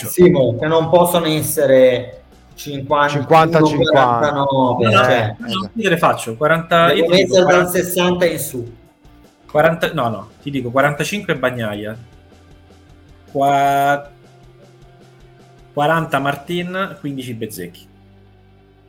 [0.05, 2.23] Simo, che non possono essere
[2.55, 6.35] 50 50 49 no, cioè, no, io te le faccio?
[6.35, 8.75] 40 io dico, 40, dal 60 in su.
[9.49, 11.97] 40 no no ti dico 45 Bagnaia.
[13.31, 14.11] Qua,
[15.73, 17.87] 40 Martin 15 Bezzecchi.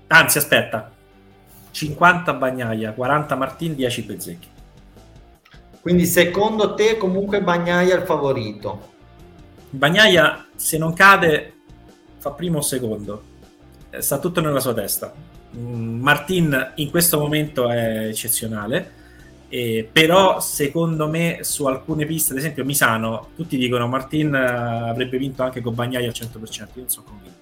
[0.08, 0.90] Anzi aspetta.
[1.70, 4.48] 50 Bagnaia 40 Martin 10 Bezzecchi.
[5.80, 8.96] Quindi secondo te comunque Bagnaia è il favorito
[9.70, 11.52] Bagnaia, se non cade,
[12.16, 13.22] fa primo o secondo.
[13.90, 15.12] Eh, sta tutto nella sua testa.
[15.56, 18.92] Mm, Martin in questo momento è eccezionale,
[19.48, 25.18] eh, però secondo me su alcune piste, ad esempio Misano, tutti dicono Martin eh, avrebbe
[25.18, 27.36] vinto anche con Bagnaia al 100%, io non sono convinto.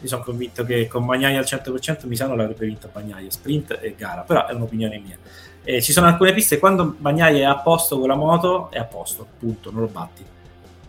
[0.00, 4.22] Io sono convinto che con Bagnaia al 100% Misano l'avrebbe vinto Bagnaia, sprint e gara,
[4.22, 5.16] però è un'opinione mia.
[5.64, 8.84] Eh, ci sono alcune piste quando Bagnaia è a posto con la moto, è a
[8.84, 10.24] posto, punto, non lo batti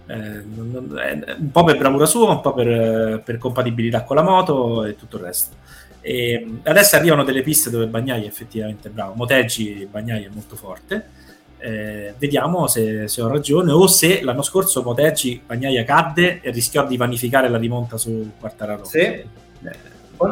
[0.06, 4.96] eh, un po' per bravura sua, un po' per, per, compatibilità con la moto e
[4.96, 5.56] tutto il resto.
[6.02, 9.14] E adesso arrivano delle piste dove Bagnai è effettivamente bravo.
[9.16, 11.22] Moteggi Bagnai è molto forte.
[11.58, 16.86] Eh, vediamo se, se, ho ragione o se l'anno scorso Moteggi Bagnaia cadde e rischiò
[16.86, 18.84] di vanificare la rimonta su Quartararo.
[18.84, 18.98] Sì.
[19.00, 19.28] Eh,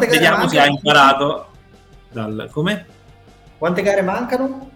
[0.09, 1.47] vediamo se ha imparato
[2.11, 2.85] dal come?
[3.57, 4.70] Quante gare mancano?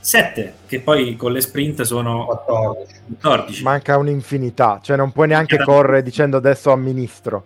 [0.00, 3.02] 7, che poi con le sprint sono 14.
[3.20, 3.62] 14.
[3.62, 6.04] Manca un'infinità, cioè non puoi neanche Manca correre da...
[6.04, 7.44] dicendo adesso amministro.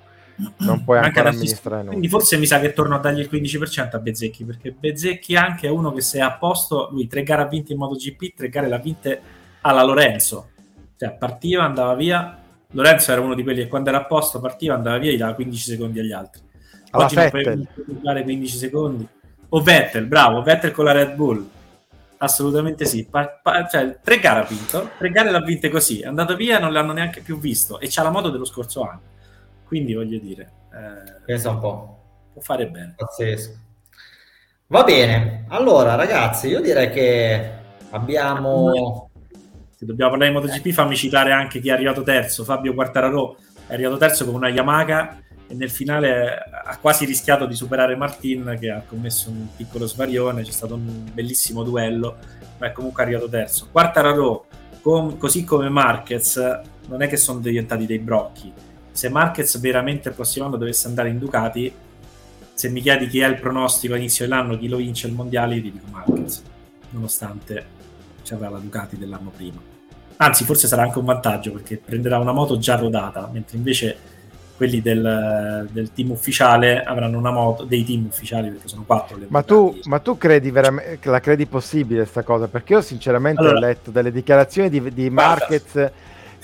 [0.58, 1.90] Non puoi Manca ancora amministrare nulla.
[1.90, 5.66] Quindi forse mi sa che torno a dargli il 15% a Bezzecchi, perché Bezzecchi anche
[5.66, 8.48] è uno che se è a posto, lui tre gare ha vinte in MotoGP, tre
[8.48, 9.20] gare l'ha vinte
[9.60, 10.48] alla Lorenzo.
[10.96, 12.38] Cioè partiva, andava via.
[12.74, 15.18] Lorenzo era uno di quelli che quando era a posto partiva, andava via e gli
[15.18, 16.40] dava 15 secondi agli altri.
[16.90, 17.56] Alla Oggi Vettel.
[17.56, 19.08] non puoi dare 15 secondi.
[19.50, 21.46] O Vettel, bravo, Vettel con la Red Bull
[22.22, 23.04] assolutamente sì.
[23.04, 26.58] Pa- pa- cioè, tre gare ha vinto, tre gare l'ha vinte così, è andato via,
[26.58, 29.00] non l'hanno neanche più visto e c'ha la moto dello scorso anno.
[29.64, 32.02] Quindi voglio dire, eh, pensa un po',
[32.32, 32.94] può fare bene.
[32.96, 33.58] Pazzesco.
[34.68, 37.52] Va bene, allora ragazzi, io direi che
[37.90, 39.10] abbiamo.
[39.76, 42.44] Se dobbiamo parlare di MotoGP, fammi citare anche chi è arrivato terzo.
[42.44, 45.18] Fabio Quartararo è arrivato terzo con una Yamaha
[45.48, 50.42] e nel finale ha quasi rischiato di superare Martin che ha commesso un piccolo svarione,
[50.42, 52.16] c'è stato un bellissimo duello,
[52.58, 53.68] ma è comunque arrivato terzo.
[53.70, 54.46] Quarta Raro,
[54.80, 56.36] com- così come Marquez,
[56.88, 58.52] non è che sono diventati dei brocchi.
[58.90, 61.72] Se Marquez veramente il prossimo anno dovesse andare in Ducati,
[62.54, 65.72] se mi chiedi chi è il pronostico all'inizio dell'anno, chi lo vince il mondiale, ti
[65.72, 66.42] dico Marquez,
[66.90, 67.64] nonostante
[68.22, 69.60] c'era la Ducati dell'anno prima.
[70.18, 73.96] Anzi, forse sarà anche un vantaggio perché prenderà una moto già rodata, mentre invece
[74.62, 79.18] quelli del, del, team ufficiale avranno una moto, dei team ufficiali perché sono quattro.
[79.26, 82.46] ma, tu, ma tu credi veramente, la credi possibile questa cosa?
[82.46, 85.90] Perché io sinceramente allora, ho letto delle dichiarazioni di, di Marquez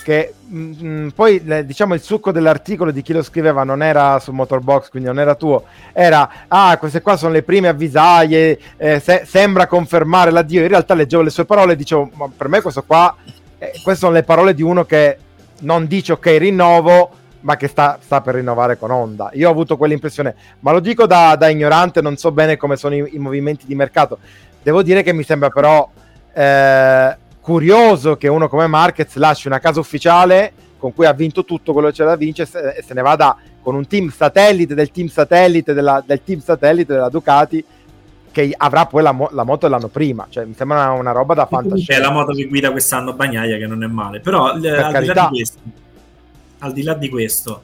[0.02, 4.18] che mh, mm, mm, poi diciamo il succo dell'articolo di chi lo scriveva non era
[4.18, 5.62] su Motorbox, quindi non era tuo,
[5.92, 10.94] era ah queste qua sono le prime avvisaglie, eh, se, sembra confermare l'addio, in realtà
[10.94, 13.14] leggevo le sue parole e dicevo ma per me questo qua,
[13.58, 15.18] eh, queste sono le parole di uno che
[15.60, 19.30] non dice ok rinnovo, ma che sta, sta, per rinnovare con Honda.
[19.34, 22.94] Io ho avuto quell'impressione, ma lo dico da, da ignorante, non so bene come sono
[22.94, 24.18] i, i, movimenti di mercato.
[24.62, 25.88] Devo dire che mi sembra però
[26.32, 31.72] eh, curioso che uno come Marquez lasci una casa ufficiale con cui ha vinto tutto
[31.72, 35.08] quello che c'è da vincere e se ne vada con un team satellite del team
[35.08, 37.64] satellite della, del team satellite della Ducati
[38.30, 40.26] che avrà poi la, mo- la moto dell'anno prima.
[40.28, 41.94] Cioè, mi sembra una, una roba da fantascienza.
[41.94, 44.20] È la moto che guida quest'anno Bagnaia, che non è male.
[44.20, 45.28] Però, per al carità.
[45.28, 45.58] questo,
[46.60, 47.62] al di là di questo,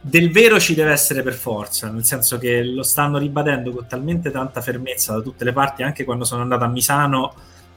[0.00, 4.30] del vero ci deve essere per forza, nel senso che lo stanno ribadendo con talmente
[4.30, 7.34] tanta fermezza da tutte le parti, anche quando sono andato a Misano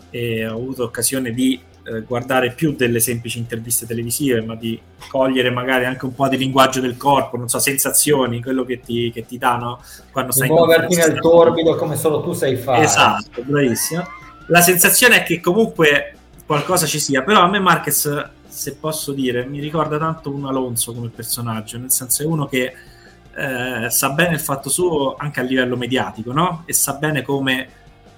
[0.10, 5.50] e ho avuto occasione di eh, guardare più delle semplici interviste televisive, ma di cogliere
[5.50, 9.26] magari anche un po' di linguaggio del corpo, non so, sensazioni, quello che ti, che
[9.26, 9.82] ti dà, no?
[10.12, 12.84] Quando stai muoverti nel torbido come solo tu sai fare.
[12.84, 14.04] Esatto, bravissimo.
[14.48, 18.30] La sensazione è che comunque qualcosa ci sia, però a me Marquez
[18.62, 22.72] se posso dire, mi ricorda tanto un Alonso come personaggio, nel senso è uno che
[23.34, 26.62] eh, sa bene il fatto suo anche a livello mediatico, no?
[26.68, 27.68] E sa bene come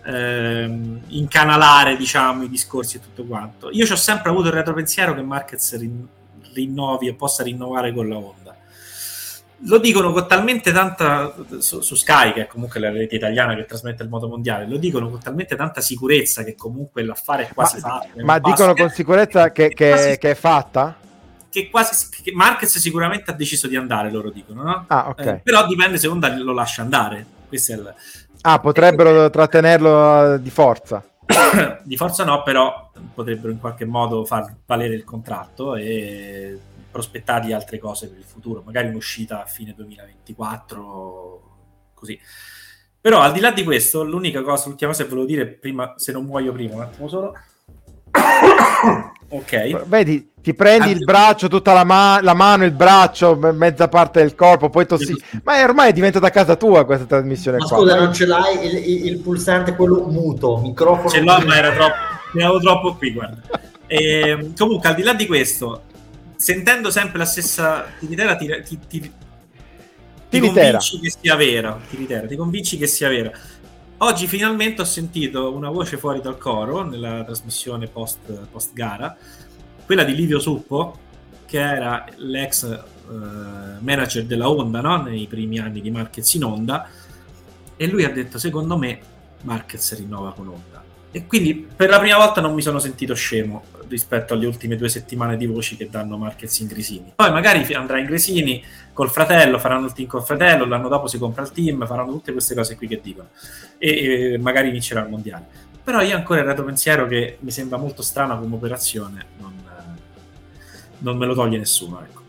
[0.04, 3.70] eh, incanalare, diciamo, i discorsi e tutto quanto.
[3.72, 6.06] Io ci ho sempre avuto il retropensiero che Marquez rin-
[6.54, 8.43] rinnovi e possa rinnovare con la Honda
[9.66, 13.66] lo dicono con talmente tanta su, su, Sky, che è comunque la rete italiana che
[13.66, 17.80] trasmette il moto mondiale, lo dicono con talmente tanta sicurezza che comunque l'affare è quasi
[17.80, 18.08] ma, fatto.
[18.24, 20.96] Ma dicono con sicurezza che, che, quasi, che, è fatta?
[21.50, 24.86] Che quasi che Marquez sicuramente ha deciso di andare, loro dicono, no?
[24.88, 25.28] Ah, okay.
[25.28, 27.26] eh, però dipende se Honda lo lascia andare.
[27.48, 27.94] Questo è il,
[28.42, 31.04] ah, potrebbero trattenerlo di forza.
[31.84, 36.60] di forza no, però potrebbero in qualche modo far valere il contratto e
[36.94, 41.42] prospettargli altre cose per il futuro, magari un'uscita a fine 2024,
[41.96, 42.18] così.
[43.02, 46.12] Però al di là di questo, l'unica cosa, l'ultima cosa che volevo dire prima, se
[46.12, 47.34] non muoio prima, un attimo solo.
[49.30, 49.86] ok.
[49.88, 54.22] Vedi, ti prendi Anzi, il braccio, tutta la, ma- la, mano, il braccio, mezza parte
[54.22, 55.14] del corpo, poi tossi.
[55.44, 57.78] Ma è ormai è diventata casa tua questa trasmissione ma qua.
[57.78, 61.10] Scusa, non ce l'hai il, il, il, pulsante quello muto, microfono.
[61.10, 61.96] Ce l'ho, ma era troppo.
[62.34, 63.42] Ne avevo troppo qui, guarda.
[63.88, 65.82] E, ehm, comunque, al di là di questo,
[66.44, 69.12] sentendo sempre la stessa tiritera, ti, ti, ti,
[70.30, 71.80] ti convinci che sia vera.
[71.90, 73.32] Tiritera, ti convinci che sia vera.
[74.00, 79.16] Oggi finalmente ho sentito una voce fuori dal coro nella trasmissione post, post gara,
[79.86, 80.98] quella di Livio Suppo,
[81.46, 83.14] che era l'ex uh,
[83.80, 85.02] manager della Honda no?
[85.02, 86.90] nei primi anni di Marquez in Honda,
[87.78, 89.00] e lui ha detto: Secondo me
[89.44, 90.73] Marquez rinnova con Honda.
[91.16, 94.90] E quindi per la prima volta non mi sono sentito scemo rispetto alle ultime due
[94.90, 97.14] settimane di voci che danno Marquez in Grisini.
[97.16, 101.20] Poi magari andrà in Grisini col fratello, faranno il team col fratello, l'anno dopo si
[101.20, 103.28] compra il team, faranno tutte queste cose qui che dicono
[103.78, 105.46] e, e magari vincerà il mondiale.
[105.84, 109.54] Però io ancora il retropensiero che mi sembra molto strana come operazione, non,
[110.98, 112.02] non me lo toglie nessuno.
[112.02, 112.22] Ecco.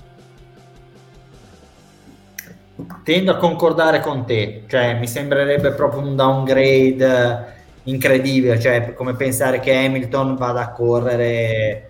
[3.02, 9.60] Tendo a concordare con te, cioè mi sembrerebbe proprio un downgrade incredibile, cioè come pensare
[9.60, 11.88] che Hamilton vada a correre,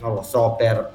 [0.00, 0.92] non lo so, per,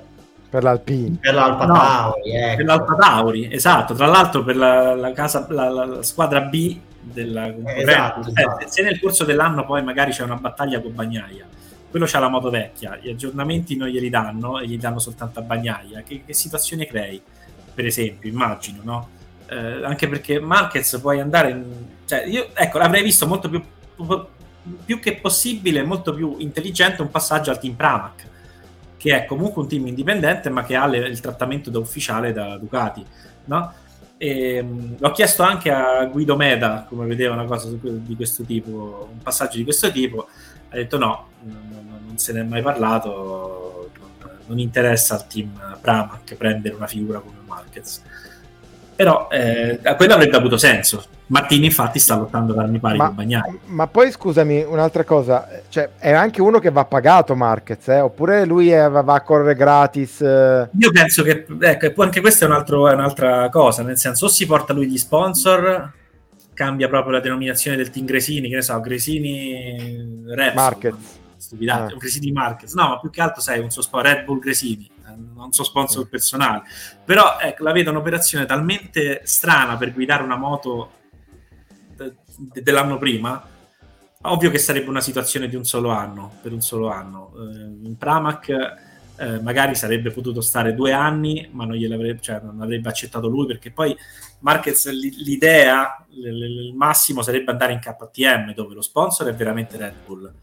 [0.49, 1.17] per l'Alpine.
[1.21, 2.55] Per l'Alfa no, Tauri, ecco.
[2.57, 3.93] Per l'Alfa Tauri, esatto.
[3.93, 8.67] Tra l'altro per la, la, casa, la, la squadra B della esatto, eh, esatto.
[8.67, 11.45] Se nel corso dell'anno poi magari c'è una battaglia con Bagnaia,
[11.89, 15.43] quello c'ha la moto vecchia, gli aggiornamenti non glieli danno e gli danno soltanto a
[15.43, 16.01] Bagnaia.
[16.01, 17.21] Che, che situazione crei?
[17.73, 19.09] Per esempio, immagino, no?
[19.47, 21.49] Eh, anche perché Marquez puoi andare...
[21.51, 23.63] In, cioè, io, ecco, l'avrei visto molto più,
[24.83, 28.27] più che possibile, molto più intelligente un passaggio al team Pramac,
[28.97, 32.57] che è comunque un team indipendente ma che ha le, il trattamento da ufficiale da
[32.57, 33.05] Ducati,
[33.45, 33.73] no?
[34.17, 39.07] E, mh, l'ho chiesto anche a Guido Meda come vedeva una cosa di questo tipo,
[39.09, 40.27] un passaggio di questo tipo.
[40.67, 45.77] Ha detto no, non, non se ne è mai parlato, non, non interessa al team
[45.79, 48.01] Pramac prendere una figura come Marquez
[49.01, 51.03] però eh, quello avrebbe avuto senso.
[51.31, 53.59] Martini infatti sta lottando per armi pari ma, con Bagnai.
[53.67, 58.01] Ma poi scusami un'altra cosa, cioè, è anche uno che va pagato Marquez, eh?
[58.01, 60.19] oppure lui è, va a correre gratis?
[60.19, 60.69] Eh...
[60.77, 64.27] Io penso che ecco, anche questa è, un altro, è, un'altra cosa, nel senso o
[64.27, 65.93] si porta lui gli sponsor,
[66.53, 70.95] cambia proprio la denominazione del team Gresini, che ne so, Gresini Repsol, Marquez.
[71.37, 71.97] Stupidate, ah.
[71.97, 74.89] Gresini Marquez, no, ma più che altro sei un suo sponsor, Red Bull Gresini
[75.35, 76.63] non so sponsor personale,
[77.03, 80.91] però ecco, la vedo un'operazione talmente strana per guidare una moto
[82.37, 83.43] dell'anno prima,
[84.23, 87.33] ovvio che sarebbe una situazione di un solo anno, per un solo anno.
[87.35, 88.49] Eh, in Pramac
[89.17, 93.45] eh, magari sarebbe potuto stare due anni, ma non, gliel'avrebbe, cioè, non avrebbe accettato lui
[93.45, 93.95] perché poi
[94.39, 100.33] Marquez l'idea, il massimo sarebbe andare in KTM dove lo sponsor è veramente Red Bull.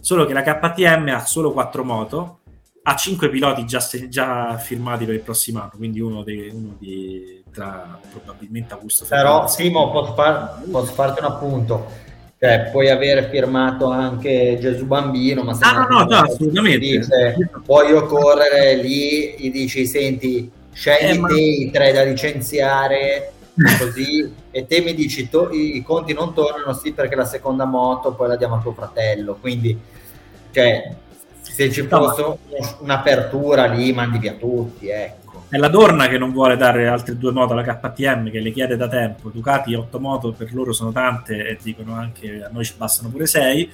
[0.00, 2.40] Solo che la KTM ha solo quattro moto
[2.84, 7.41] ha cinque piloti già, già, firmati per il prossimo anno, quindi uno, dei, uno di,
[7.52, 11.86] tra probabilmente Augusto Però Simo, posso, far, posso, farti un appunto.
[12.38, 16.78] Cioè, puoi avere firmato anche Gesù Bambino, ma se ah, no, no, no, assolutamente.
[16.78, 21.28] Dice, voglio correre lì, gli dici, senti, scegli eh, ma...
[21.28, 23.32] te i tre da licenziare,
[23.78, 28.12] così, e te mi dici, to- i conti non tornano, sì, perché la seconda moto
[28.12, 29.78] poi la diamo a tuo fratello, quindi,
[30.50, 30.96] cioè,
[31.40, 32.38] se ci fosse no,
[32.80, 35.21] un'apertura lì mandi via tutti, ecco.
[35.52, 38.74] È la Dorna che non vuole dare altre due moto alla KTM che le chiede
[38.74, 39.28] da tempo.
[39.28, 43.26] Ducati 8 moto per loro sono tante e dicono anche a noi ci bastano pure
[43.26, 43.70] 6.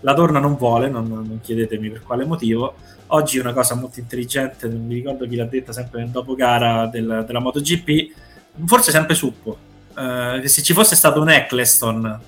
[0.00, 2.74] La Dorna non vuole, non, non chiedetemi per quale motivo.
[3.06, 6.88] Oggi una cosa molto intelligente, non mi ricordo chi l'ha detta sempre nel dopo gara
[6.88, 8.12] del, della MotoGP,
[8.66, 9.56] forse sempre Suppo,
[9.96, 12.20] eh, che se ci fosse stato un Eccleston,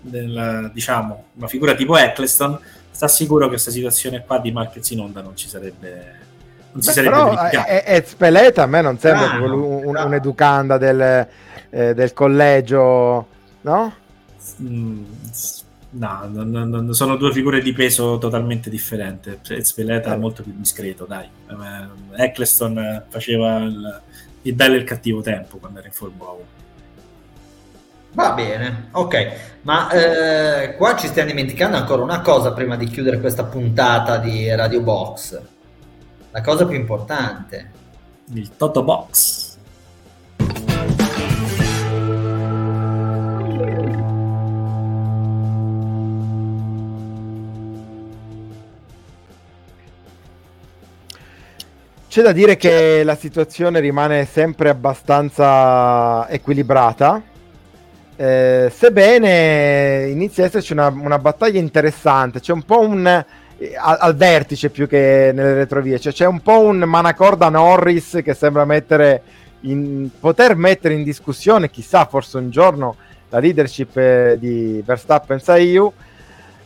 [0.00, 2.58] del, diciamo, una figura tipo Eccleston,
[2.90, 6.21] sta sicuro che questa situazione qua di Marquez in onda non ci sarebbe
[6.72, 9.96] non si Beh, sarebbe però è, è Speleta a me non sembra ah, un, un,
[9.96, 11.26] un'educanda del,
[11.70, 13.26] eh, del collegio
[13.60, 13.94] no?
[14.60, 15.04] Mm,
[15.90, 20.14] no, no, no, sono due figure di peso totalmente differenti Speleta eh.
[20.14, 21.28] è molto più discreto dai
[22.16, 24.00] Eccleston faceva il,
[24.42, 26.60] il bello e il cattivo tempo quando era in Formula 1
[28.14, 29.30] Va bene, ok,
[29.62, 34.54] ma eh, qua ci stiamo dimenticando ancora una cosa prima di chiudere questa puntata di
[34.54, 35.40] Radio Box.
[36.32, 37.70] La cosa più importante.
[38.32, 39.58] Il Toto Box.
[52.08, 57.22] C'è da dire che la situazione rimane sempre abbastanza equilibrata
[58.16, 63.26] eh, sebbene inizia a esserci una, una, battaglia interessante, c'è un po' un eh,
[63.76, 68.34] al, al, vertice più che nelle retrovie, cioè c'è un po' un manacorda Norris che
[68.34, 69.22] sembra mettere
[69.60, 72.96] in, poter mettere in discussione, chissà, forse un giorno
[73.28, 75.92] la leadership eh, di Verstappen Saiu.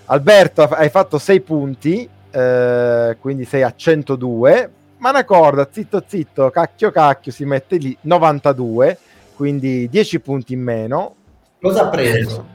[0.06, 4.70] Alberto, hai fatto 6 punti, eh, quindi sei a 102.
[4.98, 8.98] Manacorda, zitto zitto, cacchio cacchio, si mette lì 92,
[9.34, 11.14] quindi 10 punti in meno.
[11.60, 12.54] Cosa ha preso?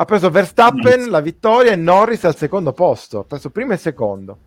[0.00, 3.18] Ha preso Verstappen la vittoria e Norris al secondo posto.
[3.18, 4.38] Ha preso primo e secondo.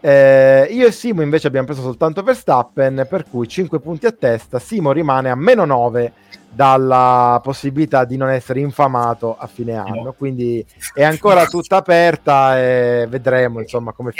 [0.00, 4.58] Eh, io e Simo invece abbiamo preso soltanto Verstappen, per cui 5 punti a testa.
[4.58, 6.12] Simo rimane a meno 9
[6.48, 10.14] dalla possibilità di non essere infamato a fine anno.
[10.16, 10.64] Quindi
[10.94, 14.12] è ancora tutta aperta e vedremo insomma come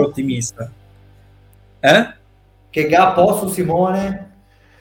[0.00, 0.68] ottimista.
[1.78, 2.14] Eh?
[2.70, 4.31] Che gap ho su Simone?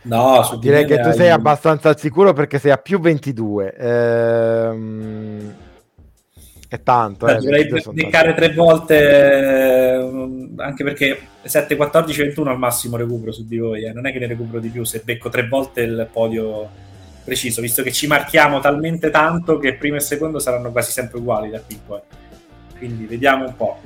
[0.04, 3.76] No, direi che tu sei abbastanza al sicuro perché sei a più 22.
[3.76, 5.54] Ehm...
[6.72, 7.26] È tanto.
[7.26, 10.10] Beh, eh, dovrei beccare tre volte, eh,
[10.56, 13.84] anche perché 7, 14, 21 al massimo recupero su di voi.
[13.84, 13.92] Eh.
[13.92, 16.70] Non è che ne recupero di più se becco tre volte il podio
[17.26, 21.50] preciso, visto che ci marchiamo talmente tanto che primo e secondo saranno quasi sempre uguali
[21.50, 22.00] da qui poi.
[22.78, 23.78] Quindi vediamo un po'.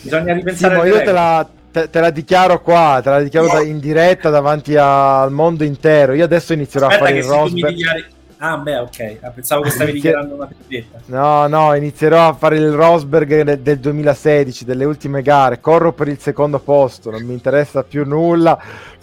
[0.00, 0.80] Bisogna ripensare.
[0.80, 3.60] Sì, io te la, te, te la, dichiaro qua, te la dichiaro no.
[3.60, 6.12] in diretta davanti al mondo intero.
[6.12, 7.74] Io adesso inizierò Aspetta a fare il Rosberg.
[7.74, 8.04] Dichiari...
[8.44, 9.18] Ah, beh, ok.
[9.20, 10.06] Ah, pensavo che stavi Inizi...
[10.06, 10.98] dichiarando una vendetta.
[11.06, 15.60] No, no, inizierò a fare il Rosberg del, del 2016, delle ultime gare.
[15.60, 18.58] Corro per il secondo posto, non mi interessa più nulla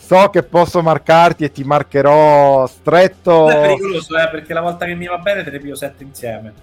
[0.10, 3.48] so che posso marcarti e ti marcherò stretto.
[3.48, 6.54] È pericoloso, eh, perché la volta che mi va bene te ne piglio sette insieme.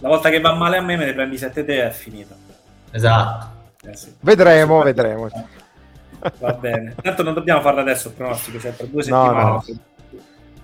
[0.00, 2.34] La volta che va male a me me ne prendi sette te e è finita.
[2.90, 3.57] Esatto.
[3.84, 4.12] Eh, sì.
[4.20, 5.28] Vedremo, vedremo.
[6.38, 6.94] Va bene.
[7.00, 9.42] Tanto non dobbiamo farlo adesso il pronostico, cioè per due settimane.
[9.42, 9.78] No, no.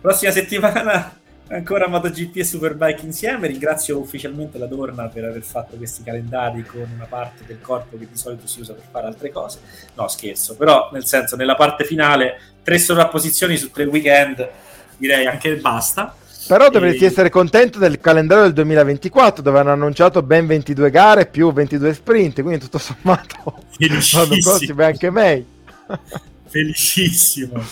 [0.01, 1.17] Prossima settimana
[1.49, 3.47] ancora MotoGP e Superbike insieme.
[3.47, 8.09] Ringrazio ufficialmente la Dorna per aver fatto questi calendari con una parte del corpo che
[8.11, 9.61] di solito si usa per fare altre cose.
[9.95, 14.49] No, scherzo, però nel senso, nella parte finale, tre sovrapposizioni su tre weekend,
[14.97, 16.17] direi anche basta.
[16.47, 17.07] Però dovresti e...
[17.07, 22.43] essere contento del calendario del 2024 dove hanno annunciato ben 22 gare più 22 sprint,
[22.43, 25.45] quindi tutto sommato l'anno prossimo è anche meglio.
[26.49, 27.63] Felicissimo.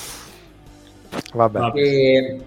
[1.33, 1.79] Vabbè.
[1.79, 2.45] E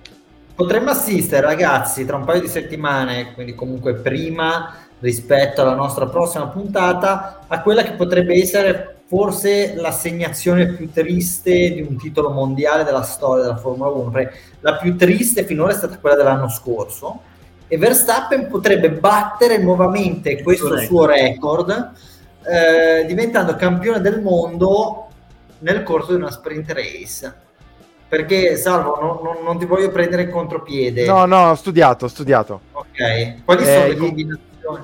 [0.56, 6.48] Potremmo assistere, ragazzi, tra un paio di settimane, quindi comunque prima rispetto alla nostra prossima
[6.48, 13.04] puntata, a quella che potrebbe essere forse l'assegnazione più triste di un titolo mondiale della
[13.04, 14.12] storia della Formula 1.
[14.62, 17.22] La più triste finora è stata quella dell'anno scorso
[17.68, 21.92] e Verstappen potrebbe battere nuovamente questo suo record
[22.44, 25.08] eh, diventando campione del mondo
[25.60, 27.44] nel corso di una sprint race
[28.08, 32.08] perché Salvo non, non, non, ti voglio prendere in contropiede no no ho studiato ho
[32.08, 34.84] studiato ok quali eh, sono le combinazioni?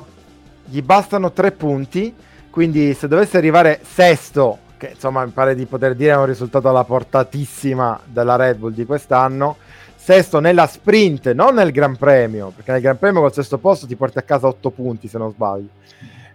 [0.71, 2.15] Gli, bastano tre punti
[2.49, 6.69] quindi se dovesse arrivare sesto che insomma mi pare di poter dire è un risultato
[6.69, 9.57] alla portatissima della Red Bull di quest'anno
[9.95, 13.97] sesto nella sprint non nel Gran Premio perché nel Gran Premio col sesto posto ti
[13.97, 15.67] porti a casa otto punti se non sbaglio.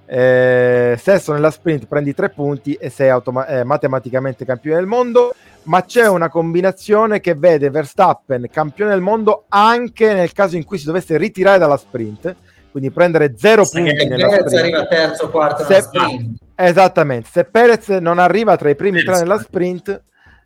[0.08, 5.34] Eh, sesto nella sprint prendi tre punti e sei automa- eh, matematicamente campione del mondo
[5.64, 10.78] ma c'è una combinazione che vede Verstappen campione del mondo anche nel caso in cui
[10.78, 12.36] si dovesse ritirare dalla sprint,
[12.76, 14.58] quindi prendere zero se punti nella Perez sprint.
[14.58, 16.38] arriva terzo quarto se, sprint.
[16.54, 20.02] Esattamente, se Perez non arriva tra i primi tre nella sprint,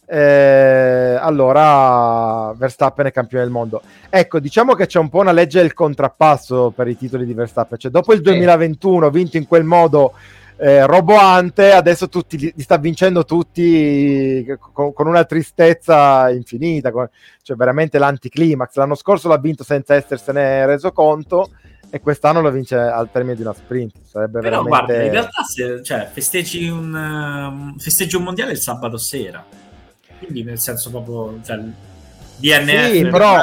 [0.06, 3.82] eh, allora Verstappen è campione del mondo.
[4.08, 7.76] Ecco, diciamo che c'è un po' una legge del contrappasso per i titoli di Verstappen,
[7.76, 10.12] cioè dopo il 2021 vinto in quel modo
[10.56, 17.08] eh, roboante, adesso tutti, li, sta vincendo tutti con, con una tristezza infinita, con,
[17.42, 18.76] cioè veramente l'anticlimax.
[18.76, 21.50] L'anno scorso l'ha vinto senza essersene reso conto
[21.90, 23.94] e quest'anno lo vince al termine di una sprint.
[24.06, 24.68] Sarebbe Però veramente...
[24.68, 29.44] guarda, in realtà se, cioè, festeggi, un, um, festeggi un mondiale il sabato sera,
[30.18, 31.38] quindi nel senso proprio...
[31.44, 31.58] Cioè,
[32.40, 33.36] DNF sì, però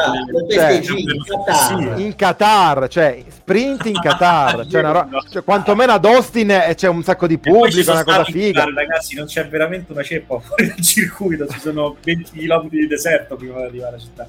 [0.49, 1.99] cioè, in, Qatar.
[1.99, 7.27] in Qatar, cioè sprint in Qatar, cioè, ro- cioè, quantomeno ad Austin c'è un sacco
[7.27, 8.61] di pubblico, una cosa figa.
[8.61, 12.87] Qatar, ragazzi, non c'è veramente una ceppa fuori dal circuito, ci sono 20 km di
[12.87, 14.27] deserto prima di arrivare alla città.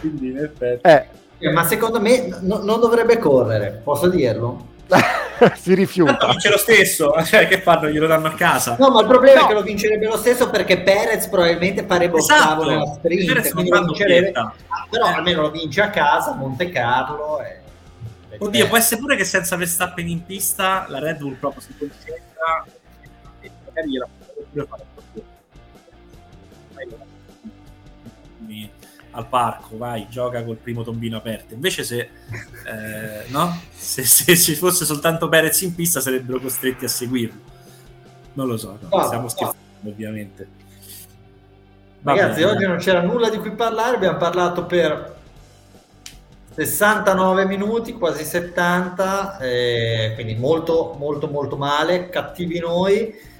[0.00, 0.88] Quindi in effetti...
[0.88, 1.20] Eh.
[1.42, 4.70] Eh, ma secondo me no, non dovrebbe correre, posso dirlo?
[5.56, 6.28] si rifiuta.
[6.28, 7.88] vince lo stesso, cioè che fanno?
[7.88, 8.76] Glielo danno a casa.
[8.78, 9.44] No, ma il problema no.
[9.46, 12.42] è che lo vincerebbe lo stesso perché Perez probabilmente farebbe esatto.
[12.42, 14.32] ottavo nella sprint, quindi lo vincerebbe.
[14.88, 15.12] Però eh.
[15.12, 17.42] almeno lo vince a casa, Monte Carlo.
[17.42, 17.60] E...
[18.38, 22.64] Oddio, può essere pure che senza Verstappen in pista la Red Bull proprio si concentra
[23.40, 24.84] e magari gliela può fare
[29.12, 31.54] al parco, vai, gioca col primo tombino aperto.
[31.54, 33.60] Invece se, eh, no?
[33.72, 37.50] se, se ci fosse soltanto Perez in pista sarebbero costretti a seguirlo.
[38.34, 40.48] Non lo so, no, oh, stiamo scherzando ovviamente.
[42.00, 42.52] Va Ragazzi, bene.
[42.52, 45.16] oggi non c'era nulla di cui parlare, abbiamo parlato per
[46.54, 53.30] 69 minuti, quasi 70, eh, quindi molto molto molto male, cattivi noi.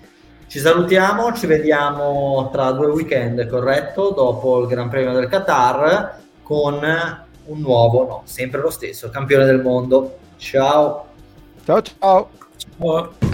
[0.53, 4.11] Ci salutiamo, ci vediamo tra due weekend, corretto?
[4.11, 6.79] Dopo il Gran Premio del Qatar con
[7.47, 10.19] un nuovo, no, sempre lo stesso, campione del mondo.
[10.37, 11.07] Ciao.
[11.65, 12.29] Ciao ciao.
[12.79, 13.32] Ciao.